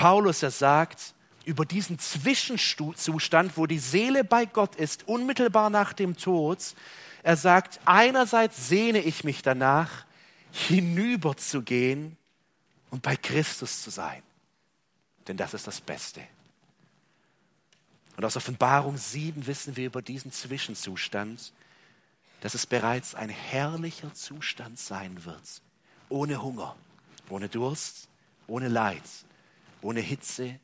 [0.00, 6.16] Paulus, er sagt über diesen Zwischenzustand, wo die Seele bei Gott ist, unmittelbar nach dem
[6.16, 6.74] Tod,
[7.22, 10.06] er sagt, einerseits sehne ich mich danach,
[10.52, 12.16] hinüberzugehen
[12.90, 14.22] und bei Christus zu sein.
[15.28, 16.22] Denn das ist das Beste.
[18.16, 21.52] Und aus Offenbarung 7 wissen wir über diesen Zwischenzustand,
[22.40, 25.60] dass es bereits ein herrlicher Zustand sein wird.
[26.08, 26.74] Ohne Hunger,
[27.28, 28.08] ohne Durst,
[28.46, 29.02] ohne Leid,
[29.82, 30.58] ohne Hitze,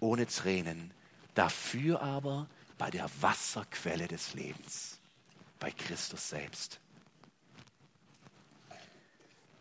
[0.00, 0.92] ohne Tränen.
[1.34, 2.48] Dafür aber
[2.78, 4.98] bei der Wasserquelle des Lebens,
[5.58, 6.80] bei Christus selbst.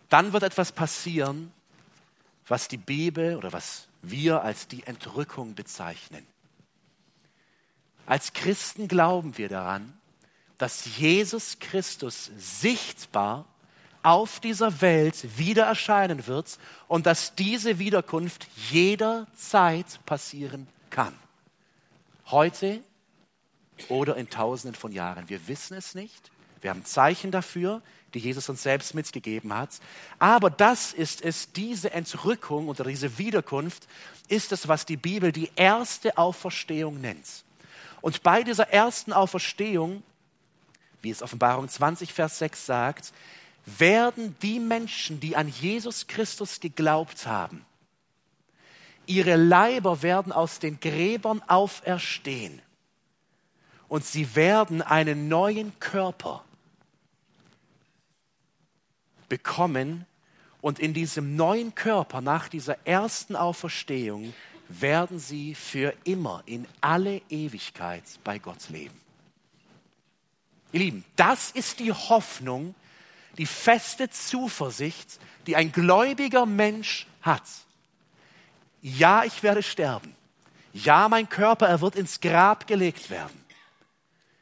[0.09, 1.51] Dann wird etwas passieren,
[2.47, 6.25] was die Bibel oder was wir als die Entrückung bezeichnen.
[8.05, 9.99] Als Christen glauben wir daran,
[10.57, 13.45] dass Jesus Christus sichtbar
[14.03, 16.57] auf dieser Welt wieder erscheinen wird
[16.87, 21.13] und dass diese Wiederkunft jederzeit passieren kann.
[22.27, 22.81] Heute
[23.87, 25.29] oder in tausenden von Jahren.
[25.29, 26.31] Wir wissen es nicht.
[26.61, 27.81] Wir haben Zeichen dafür,
[28.13, 29.79] die Jesus uns selbst mitgegeben hat.
[30.17, 33.87] Aber das ist es, diese Entrückung oder diese Wiederkunft
[34.27, 37.43] ist es, was die Bibel die erste Auferstehung nennt.
[38.01, 40.03] Und bei dieser ersten Auferstehung
[41.01, 43.13] wie es Offenbarung 20, Vers 6 sagt,
[43.77, 47.65] werden die Menschen, die an Jesus Christus geglaubt haben,
[49.05, 52.61] ihre Leiber werden aus den Gräbern auferstehen
[53.87, 56.43] und sie werden einen neuen Körper
[59.27, 60.05] bekommen
[60.61, 64.33] und in diesem neuen Körper nach dieser ersten Auferstehung
[64.67, 68.99] werden sie für immer in alle Ewigkeit bei Gott leben.
[70.71, 72.75] Ihr Lieben, das ist die Hoffnung,
[73.37, 77.43] die feste Zuversicht, die ein gläubiger Mensch hat.
[78.81, 80.15] Ja, ich werde sterben.
[80.73, 83.39] Ja, mein Körper, er wird ins Grab gelegt werden.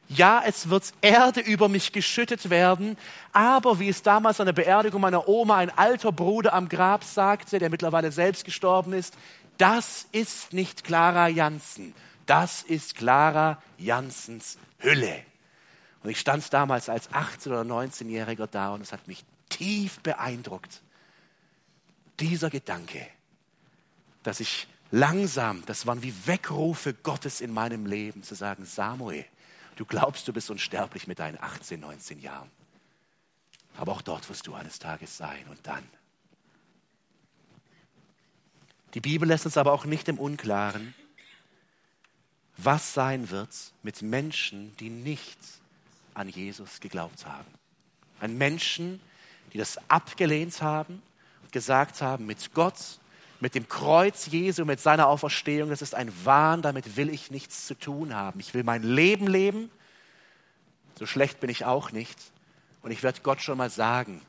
[0.08, 2.96] Ja, es wird Erde über mich geschüttet werden,
[3.32, 7.58] aber wie es damals an der Beerdigung meiner Oma ein alter Bruder am Grab sagte,
[7.58, 9.14] der mittlerweile selbst gestorben ist,
[9.58, 15.27] das ist nicht Clara Janssen, das ist Clara Janssens Hülle.
[16.08, 20.80] Und ich stand damals als 18- oder 19-Jähriger da und es hat mich tief beeindruckt.
[22.18, 23.06] Dieser Gedanke,
[24.22, 29.26] dass ich langsam, das waren wie Wegrufe Gottes in meinem Leben, zu sagen, Samuel,
[29.76, 32.50] du glaubst, du bist unsterblich mit deinen 18, 19 Jahren.
[33.76, 35.86] Aber auch dort wirst du eines Tages sein und dann.
[38.94, 40.94] Die Bibel lässt uns aber auch nicht im Unklaren,
[42.56, 45.57] was sein wird mit Menschen, die nichts
[46.18, 47.48] an Jesus geglaubt haben.
[48.20, 49.00] An Menschen,
[49.52, 51.00] die das abgelehnt haben
[51.42, 52.98] und gesagt haben, mit Gott,
[53.40, 57.66] mit dem Kreuz Jesu, mit seiner Auferstehung, das ist ein Wahn, damit will ich nichts
[57.66, 58.40] zu tun haben.
[58.40, 59.70] Ich will mein Leben leben,
[60.98, 62.18] so schlecht bin ich auch nicht.
[62.82, 64.20] Und ich werde Gott schon mal sagen,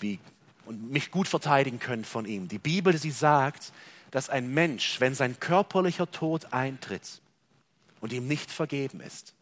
[0.00, 0.18] wie,
[0.66, 2.48] und mich gut verteidigen können von ihm.
[2.48, 3.72] Die Bibel, sie sagt,
[4.10, 7.20] dass ein Mensch, wenn sein körperlicher Tod eintritt
[8.00, 9.33] und ihm nicht vergeben ist,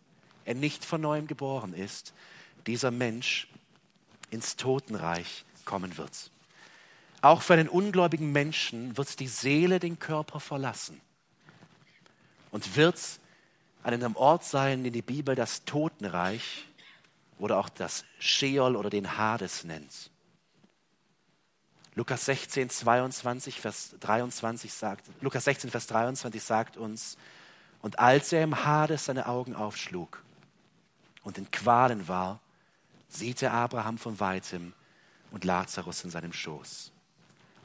[0.44, 2.14] er nicht von neuem geboren ist,
[2.66, 3.48] dieser Mensch
[4.30, 6.30] ins Totenreich kommen wird.
[7.20, 11.00] Auch für einen ungläubigen Menschen wird die Seele den Körper verlassen
[12.50, 12.98] und wird
[13.82, 16.66] an einem Ort sein, den die Bibel das Totenreich
[17.38, 20.10] oder auch das Sheol oder den Hades nennt.
[21.94, 27.18] Lukas 16, 22, Vers 23 sagt, Lukas 16, Vers 23 sagt uns,
[27.82, 30.22] und als er im Hades seine Augen aufschlug,
[31.22, 32.40] und in Qualen war,
[33.08, 34.72] sieht er Abraham von weitem
[35.30, 36.92] und Lazarus in seinem Schoß.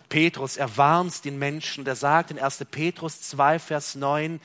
[0.10, 2.66] Petrus erwarnt den Menschen, der sagt in 1.
[2.72, 4.40] Petrus 2, Vers 9,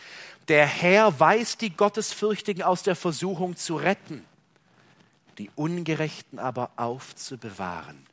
[0.48, 4.24] der Herr weiß die Gottesfürchtigen aus der Versuchung zu retten,
[5.38, 8.06] die Ungerechten aber aufzubewahren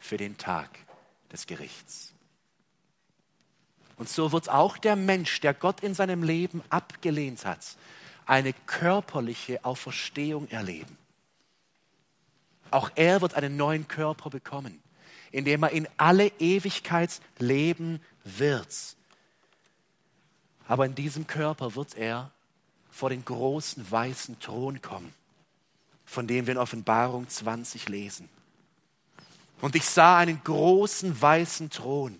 [0.00, 0.70] für den Tag
[1.30, 2.12] des Gerichts.
[3.96, 7.76] Und so wird auch der Mensch, der Gott in seinem Leben abgelehnt hat,
[8.32, 10.96] eine körperliche Auferstehung erleben.
[12.70, 14.82] Auch er wird einen neuen Körper bekommen,
[15.32, 18.96] in dem er in alle Ewigkeit leben wird.
[20.66, 22.30] Aber in diesem Körper wird er
[22.90, 25.12] vor den großen weißen Thron kommen,
[26.06, 28.30] von dem wir in Offenbarung 20 lesen.
[29.60, 32.18] Und ich sah einen großen weißen Thron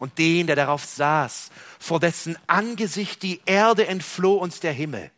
[0.00, 5.12] und den, der darauf saß, vor dessen Angesicht die Erde entfloh und der Himmel.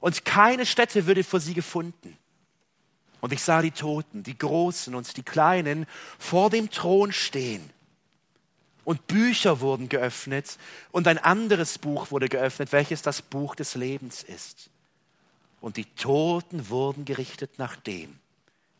[0.00, 2.16] Und keine Stätte würde vor sie gefunden.
[3.20, 5.86] Und ich sah die Toten, die Großen und die Kleinen,
[6.18, 7.70] vor dem Thron stehen.
[8.84, 10.58] und Bücher wurden geöffnet
[10.90, 14.70] und ein anderes Buch wurde geöffnet, welches das Buch des Lebens ist.
[15.60, 18.18] Und die Toten wurden gerichtet nach dem,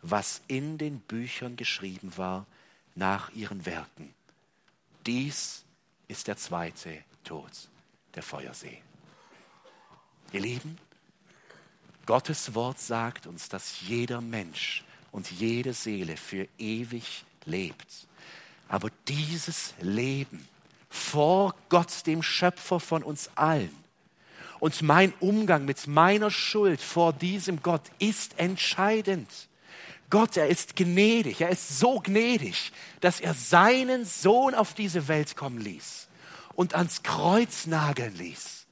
[0.03, 2.47] was in den Büchern geschrieben war,
[2.95, 4.15] nach ihren Werken.
[5.07, 5.65] Dies
[6.09, 7.53] ist der zweite Tod,
[8.15, 8.83] der Feuersee.
[10.33, 10.79] Ihr Lieben,
[12.07, 18.07] Gottes Wort sagt uns, dass jeder Mensch und jede Seele für ewig lebt.
[18.69, 20.49] Aber dieses Leben
[20.89, 23.75] vor Gott, dem Schöpfer von uns allen,
[24.61, 29.29] und mein Umgang mit meiner Schuld vor diesem Gott ist entscheidend.
[30.11, 35.35] Gott, er ist gnädig, er ist so gnädig, dass er seinen Sohn auf diese Welt
[35.35, 36.09] kommen ließ
[36.55, 38.67] und ans Kreuz nageln ließ,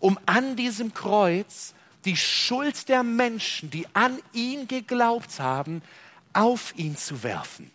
[0.00, 1.74] um an diesem Kreuz
[2.04, 5.82] die Schuld der Menschen, die an ihn geglaubt haben,
[6.32, 7.70] auf ihn zu werfen.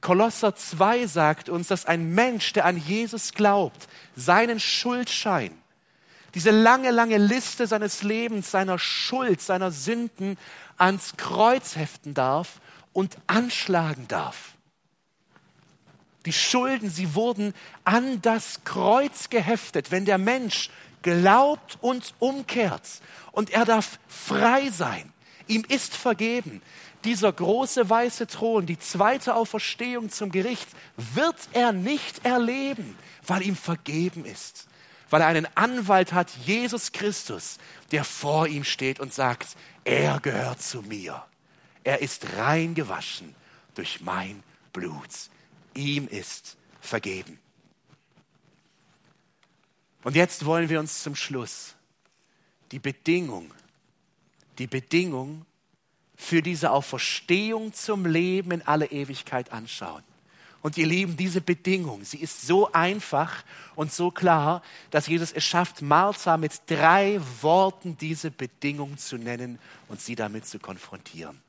[0.00, 5.52] Kolosser 2 sagt uns, dass ein Mensch, der an Jesus glaubt, seinen Schuldschein,
[6.34, 10.38] diese lange, lange Liste seines Lebens, seiner Schuld, seiner Sünden
[10.78, 12.60] ans Kreuz heften darf
[12.92, 14.52] und anschlagen darf.
[16.26, 17.54] Die Schulden, sie wurden
[17.84, 19.90] an das Kreuz geheftet.
[19.90, 20.70] Wenn der Mensch
[21.02, 22.82] glaubt und umkehrt
[23.32, 25.12] und er darf frei sein,
[25.46, 26.62] ihm ist vergeben,
[27.04, 32.96] dieser große weiße Thron, die zweite Auferstehung zum Gericht, wird er nicht erleben,
[33.26, 34.68] weil ihm vergeben ist
[35.10, 37.58] weil er einen Anwalt hat, Jesus Christus,
[37.90, 41.24] der vor ihm steht und sagt, er gehört zu mir.
[41.82, 43.34] Er ist rein gewaschen
[43.74, 44.42] durch mein
[44.72, 45.08] Blut.
[45.74, 47.38] Ihm ist vergeben.
[50.02, 51.74] Und jetzt wollen wir uns zum Schluss
[52.72, 53.52] die Bedingung,
[54.58, 55.44] die Bedingung
[56.16, 60.02] für diese Auferstehung zum Leben in alle Ewigkeit anschauen.
[60.62, 63.44] Und ihr Lieben, diese Bedingung, sie ist so einfach
[63.74, 69.58] und so klar, dass Jesus es schafft, Martha mit drei Worten diese Bedingung zu nennen
[69.88, 71.40] und sie damit zu konfrontieren.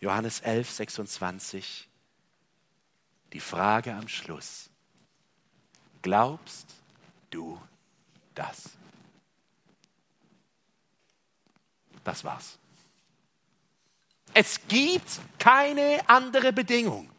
[0.00, 1.88] Johannes 11, 26.
[3.32, 4.70] Die Frage am Schluss.
[6.02, 6.79] Glaubst
[7.30, 7.58] du
[8.34, 8.70] das?
[12.04, 12.58] Das war's.
[14.32, 17.10] Es gibt keine andere Bedingung.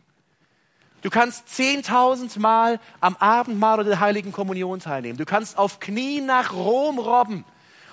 [1.01, 5.17] Du kannst zehntausend Mal am Abendmahl oder der Heiligen Kommunion teilnehmen.
[5.17, 7.43] Du kannst auf Knien nach Rom robben.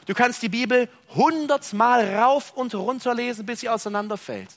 [0.07, 4.51] Du kannst die Bibel hundertmal rauf und runter lesen, bis sie auseinanderfällt.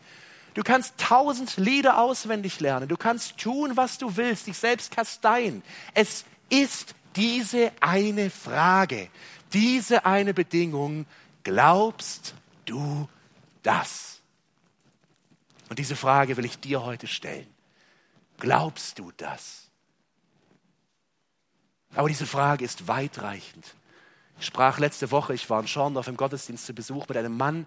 [0.54, 2.90] Du kannst tausend Lieder auswendig lernen.
[2.90, 5.64] Du kannst tun, was du willst, dich selbst kasteien.
[5.94, 9.10] Es ist diese eine Frage,
[9.54, 11.06] diese eine Bedingung.
[11.44, 12.36] Glaubst
[12.66, 13.08] du
[13.64, 14.20] das?
[15.70, 17.48] Und diese Frage will ich dir heute stellen.
[18.38, 19.70] Glaubst du das?
[21.96, 23.76] Aber diese Frage ist weitreichend.
[24.40, 27.66] Ich sprach letzte Woche, ich war in Schorndorf im Gottesdienst zu Besuch mit einem Mann,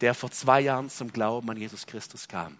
[0.00, 2.56] der vor zwei Jahren zum Glauben an Jesus Christus kam.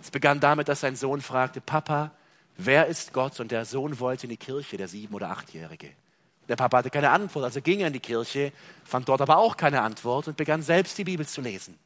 [0.00, 2.12] Es begann damit, dass sein Sohn fragte, Papa,
[2.58, 3.40] wer ist Gott?
[3.40, 5.90] Und der Sohn wollte in die Kirche, der sieben- oder achtjährige.
[6.48, 8.52] Der Papa hatte keine Antwort, also ging er in die Kirche,
[8.84, 11.78] fand dort aber auch keine Antwort und begann selbst die Bibel zu lesen.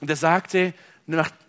[0.00, 0.74] Und er sagte,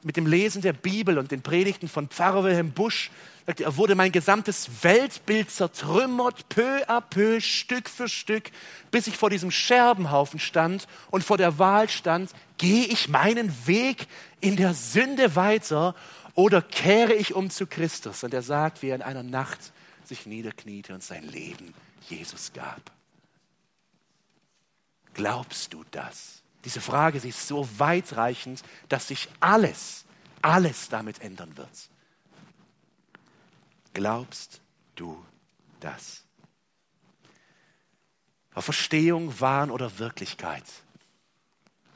[0.04, 3.12] mit dem Lesen der Bibel und den Predigten von Pfarrer Wilhelm Busch,
[3.46, 8.52] er wurde mein gesamtes Weltbild zertrümmert, peu à peu, Stück für Stück,
[8.90, 14.08] bis ich vor diesem Scherbenhaufen stand und vor der Wahl stand, gehe ich meinen Weg
[14.40, 15.94] in der Sünde weiter
[16.36, 18.24] oder kehre ich um zu Christus?
[18.24, 19.72] Und er sagt, wie er in einer Nacht
[20.04, 21.74] sich niederkniete und sein Leben
[22.10, 22.92] Jesus gab.
[25.14, 26.42] Glaubst du das?
[26.66, 30.06] Diese Frage, sie ist so weitreichend, dass sich alles,
[30.42, 31.90] alles damit ändern wird.
[33.94, 34.62] Glaubst
[34.96, 35.24] du
[35.80, 36.24] das?
[38.52, 40.64] Verstehung, Wahn oder Wirklichkeit?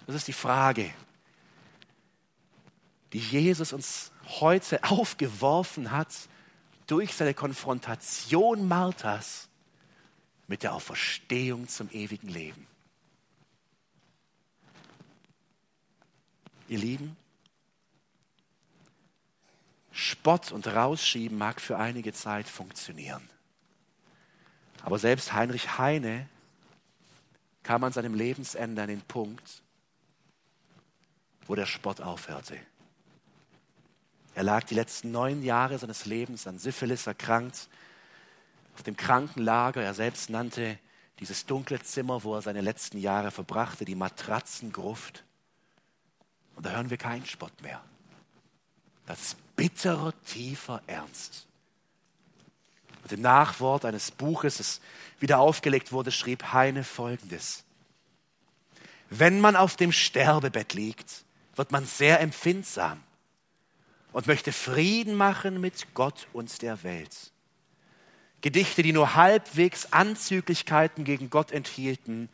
[0.05, 0.93] Das ist die Frage,
[3.13, 6.13] die Jesus uns heute aufgeworfen hat
[6.87, 9.47] durch seine Konfrontation Marthas
[10.47, 12.67] mit der Auferstehung zum ewigen Leben.
[16.69, 17.17] Ihr Lieben,
[19.91, 23.27] Spott und Rausschieben mag für einige Zeit funktionieren.
[24.83, 26.29] Aber selbst Heinrich Heine
[27.63, 29.63] kam an seinem Lebensende an den Punkt,
[31.47, 32.57] wo der Spott aufhörte.
[34.37, 37.67] Er lag die letzten neun Jahre seines Lebens an Syphilis erkrankt,
[38.75, 39.81] auf dem Krankenlager.
[39.81, 40.77] Er selbst nannte
[41.19, 45.23] dieses dunkle Zimmer, wo er seine letzten Jahre verbrachte, die Matratzengruft.
[46.55, 47.81] Und da hören wir keinen Spott mehr.
[49.07, 51.47] Das ist bitterer, tiefer Ernst.
[53.01, 54.81] Und im Nachwort eines Buches, das
[55.19, 57.63] wieder aufgelegt wurde, schrieb Heine Folgendes.
[59.09, 61.25] Wenn man auf dem Sterbebett liegt,
[61.55, 63.01] wird man sehr empfindsam
[64.11, 67.31] und möchte Frieden machen mit Gott und der Welt.
[68.41, 72.29] Gedichte, die nur halbwegs Anzüglichkeiten gegen Gott enthielten,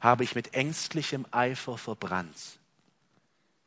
[0.00, 2.58] habe ich mit ängstlichem Eifer verbrannt.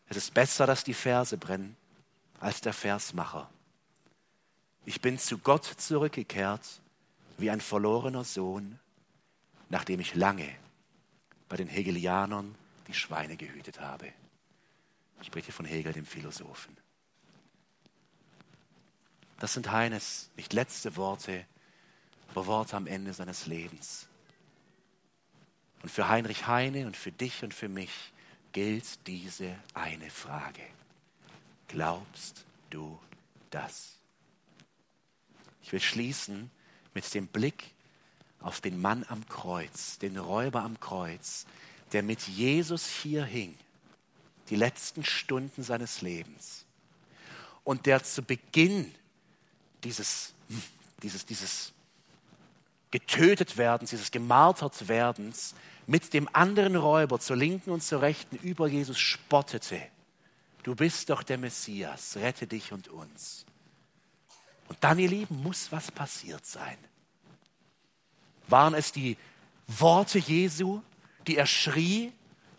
[0.08, 1.78] Es ist besser, dass die Verse brennen,
[2.40, 3.50] als der Versmacher.
[4.86, 6.82] Ich bin zu Gott zurückgekehrt
[7.38, 8.80] wie ein verlorener Sohn,
[9.70, 10.50] nachdem ich lange
[11.50, 12.56] bei den Hegelianern
[12.88, 14.12] die Schweine gehütet habe.
[15.22, 16.76] Ich spreche von Hegel, dem Philosophen.
[19.46, 21.46] Das sind Heines nicht letzte Worte,
[22.32, 24.08] aber Worte am Ende seines Lebens.
[25.84, 27.92] Und für Heinrich Heine und für dich und für mich
[28.54, 30.64] gilt diese eine Frage.
[31.68, 33.00] Glaubst du
[33.52, 33.98] das?
[35.62, 36.50] Ich will schließen
[36.96, 37.66] mit dem Blick
[38.40, 41.46] auf den Mann am Kreuz, den Räuber am Kreuz,
[41.92, 43.56] der mit Jesus hier hing,
[44.50, 46.66] die letzten Stunden seines Lebens,
[47.64, 48.92] und der zu Beginn
[49.86, 50.34] dieses,
[51.02, 51.74] dieses, dieses
[52.92, 55.56] getötet werdens, dieses gemartert werdens,
[55.88, 59.82] mit dem anderen Räuber zur linken und zur rechten über Jesus spottete.
[60.64, 63.46] Du bist doch der Messias, rette dich und uns.
[64.68, 66.78] Und dann, ihr Lieben, muss was passiert sein.
[68.48, 69.18] Waren es die
[69.68, 70.82] Worte Jesu,
[71.28, 72.12] die er schrie,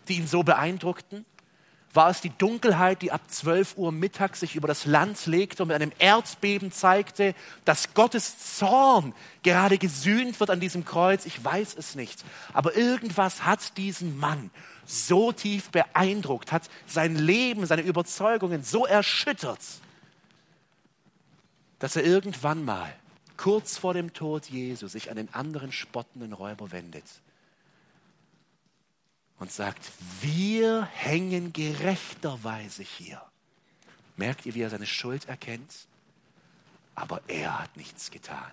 [0.08, 1.24] die ihn so beeindruckten?
[1.96, 5.68] War es die Dunkelheit, die ab 12 Uhr mittags sich über das Land legte und
[5.68, 7.34] mit einem Erdbeben zeigte,
[7.64, 11.24] dass Gottes Zorn gerade gesühnt wird an diesem Kreuz?
[11.24, 12.22] Ich weiß es nicht.
[12.52, 14.50] Aber irgendwas hat diesen Mann
[14.84, 19.60] so tief beeindruckt, hat sein Leben, seine Überzeugungen so erschüttert,
[21.78, 22.92] dass er irgendwann mal,
[23.38, 27.04] kurz vor dem Tod Jesu, sich an den anderen spottenden Räuber wendet
[29.38, 33.22] und sagt, wir hängen gerechterweise hier.
[34.16, 35.86] Merkt ihr, wie er seine Schuld erkennt?
[36.94, 38.50] Aber er hat nichts getan.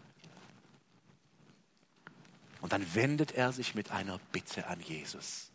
[2.60, 5.50] Und dann wendet er sich mit einer Bitte an Jesus.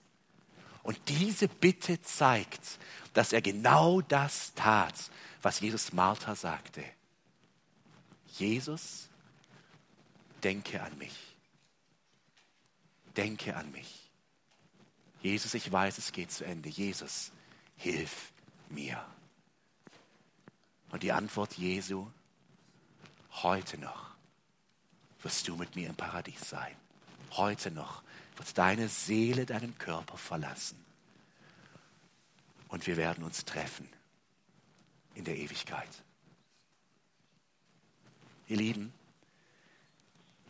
[0.82, 2.78] Und diese Bitte zeigt,
[3.12, 4.94] dass er genau das tat,
[5.42, 6.84] was Jesus Martha sagte.
[8.38, 9.08] Jesus,
[10.42, 11.16] denke an mich.
[13.16, 13.97] Denke an mich.
[15.22, 16.68] Jesus, ich weiß, es geht zu Ende.
[16.68, 17.32] Jesus,
[17.76, 18.32] hilf
[18.68, 19.04] mir.
[20.90, 22.06] Und die Antwort Jesu,
[23.42, 24.08] heute noch
[25.22, 26.74] wirst du mit mir im Paradies sein.
[27.32, 28.02] Heute noch
[28.36, 30.82] wird deine Seele deinen Körper verlassen.
[32.68, 33.88] Und wir werden uns treffen
[35.14, 35.88] in der Ewigkeit.
[38.46, 38.92] Ihr Lieben,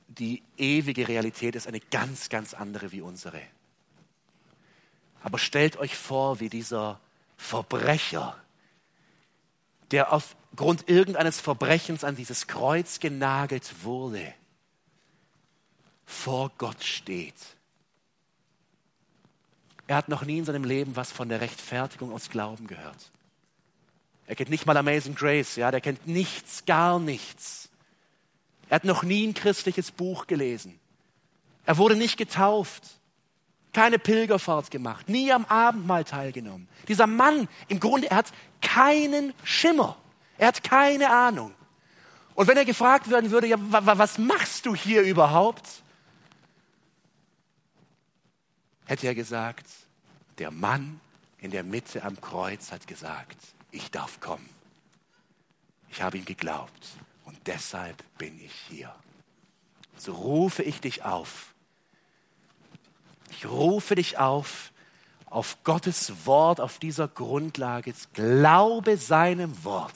[0.07, 3.41] die ewige Realität ist eine ganz, ganz andere wie unsere.
[5.23, 7.01] Aber stellt euch vor, wie dieser
[7.37, 8.37] Verbrecher,
[9.91, 14.35] der aufgrund irgendeines Verbrechens an dieses Kreuz genagelt wurde,
[16.05, 17.35] vor Gott steht.
[19.87, 23.11] Er hat noch nie in seinem Leben was von der Rechtfertigung aus Glauben gehört.
[24.27, 27.71] Er kennt nicht mal Amazing Grace, ja, der kennt nichts, gar nichts.
[28.69, 30.79] Er hat noch nie ein christliches Buch gelesen.
[31.64, 32.97] Er wurde nicht getauft
[33.73, 36.69] keine Pilgerfahrt gemacht, nie am Abendmahl teilgenommen.
[36.89, 39.97] Dieser Mann, im Grunde, er hat keinen Schimmer.
[40.39, 41.53] Er hat keine Ahnung.
[42.35, 45.83] Und wenn er gefragt werden würde, ja, was machst du hier überhaupt?
[48.87, 49.66] Hätte er gesagt,
[50.39, 51.01] der Mann
[51.39, 53.37] in der Mitte am Kreuz hat gesagt,
[53.71, 54.49] ich darf kommen.
[55.91, 56.89] Ich habe ihm geglaubt
[57.25, 58.95] und deshalb bin ich hier.
[59.97, 61.47] So rufe ich dich auf,
[63.31, 64.72] ich rufe dich auf,
[65.26, 67.93] auf Gottes Wort, auf dieser Grundlage.
[68.12, 69.95] Glaube seinem Wort.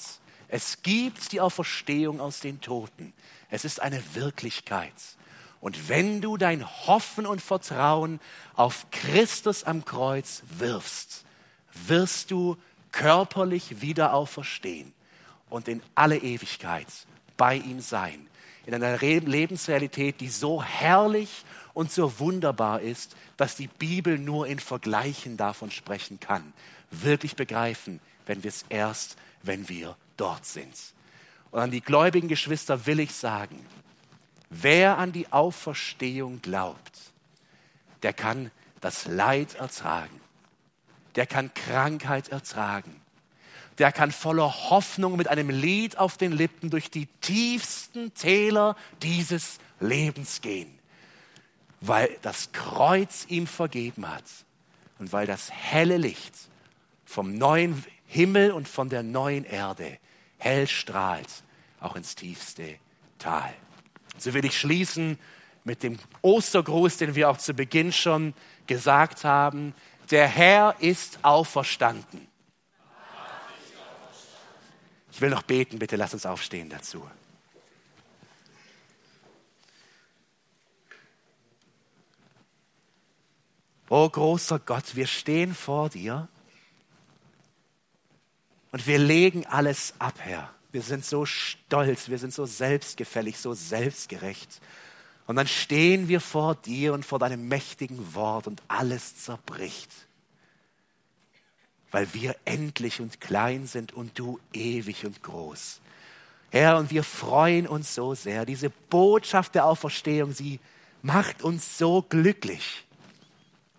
[0.48, 3.12] Es gibt die Auferstehung aus den Toten.
[3.50, 4.92] Es ist eine Wirklichkeit.
[5.60, 8.20] Und wenn du dein Hoffen und Vertrauen
[8.54, 11.24] auf Christus am Kreuz wirfst,
[11.86, 12.56] wirst du
[12.90, 14.92] körperlich wieder auferstehen
[15.48, 16.88] und in alle Ewigkeit
[17.36, 18.26] bei ihm sein.
[18.66, 21.44] In einer Lebensrealität, die so herrlich
[21.74, 26.52] und so wunderbar ist, dass die Bibel nur in Vergleichen davon sprechen kann.
[26.90, 30.74] Wirklich begreifen, wenn wir es erst, wenn wir dort sind.
[31.50, 33.64] Und an die gläubigen Geschwister will ich sagen,
[34.50, 36.98] wer an die Auferstehung glaubt,
[38.02, 38.50] der kann
[38.80, 40.20] das Leid ertragen,
[41.14, 43.00] der kann Krankheit ertragen,
[43.78, 49.58] der kann voller Hoffnung mit einem Lied auf den Lippen durch die tiefsten Täler dieses
[49.80, 50.78] Lebens gehen,
[51.82, 54.24] weil das Kreuz ihm vergeben hat
[54.98, 56.34] und weil das helle Licht
[57.04, 59.98] vom neuen Himmel und von der neuen Erde
[60.38, 61.28] hell strahlt,
[61.80, 62.76] auch ins tiefste
[63.18, 63.52] Tal.
[64.16, 65.18] So will ich schließen
[65.64, 68.34] mit dem Ostergruß, den wir auch zu Beginn schon
[68.66, 69.74] gesagt haben.
[70.10, 72.28] Der Herr ist auferstanden.
[75.10, 77.04] Ich will noch beten, bitte lass uns aufstehen dazu.
[83.94, 86.26] Oh großer Gott, wir stehen vor dir
[88.70, 90.50] und wir legen alles ab, Herr.
[90.70, 94.62] Wir sind so stolz, wir sind so selbstgefällig, so selbstgerecht.
[95.26, 99.90] Und dann stehen wir vor dir und vor deinem mächtigen Wort und alles zerbricht,
[101.90, 105.82] weil wir endlich und klein sind und du ewig und groß.
[106.48, 108.46] Herr, und wir freuen uns so sehr.
[108.46, 110.60] Diese Botschaft der Auferstehung, sie
[111.02, 112.86] macht uns so glücklich.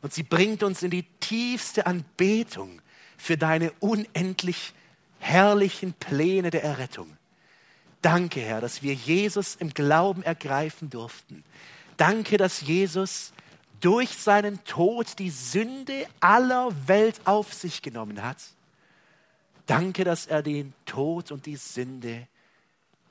[0.04, 2.82] Und sie bringt uns in die tiefste Anbetung
[3.18, 4.74] für deine unendlich
[5.20, 7.18] herrlichen Pläne der Errettung.
[8.02, 11.46] Danke, Herr, dass wir Jesus im Glauben ergreifen durften.
[11.96, 13.32] Danke, dass Jesus
[13.80, 18.38] durch seinen Tod die Sünde aller Welt auf sich genommen hat.
[19.68, 22.28] Danke, dass er den Tod und die Sünde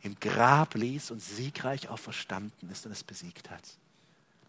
[0.02, 3.62] im Grab ließ und siegreich auferstanden ist und es besiegt hat.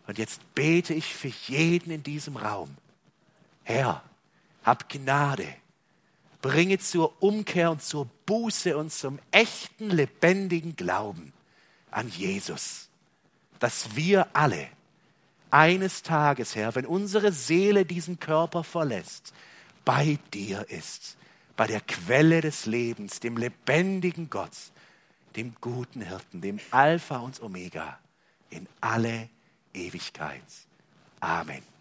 [0.07, 2.75] Und jetzt bete ich für jeden in diesem Raum.
[3.63, 4.03] Herr,
[4.63, 5.47] hab Gnade
[6.41, 11.31] bringe zur Umkehr und zur Buße und zum echten, lebendigen Glauben
[11.89, 12.89] an Jesus,
[13.59, 14.67] dass wir alle
[15.51, 19.33] eines Tages, Herr, wenn unsere Seele diesen Körper verlässt,
[19.85, 21.17] bei dir ist,
[21.55, 24.57] bei der Quelle des Lebens, dem lebendigen Gott,
[25.37, 27.99] dem guten Hirten, dem Alpha und Omega
[28.49, 29.29] in alle
[29.73, 30.41] Ewigkeit.
[31.21, 31.72] Amen.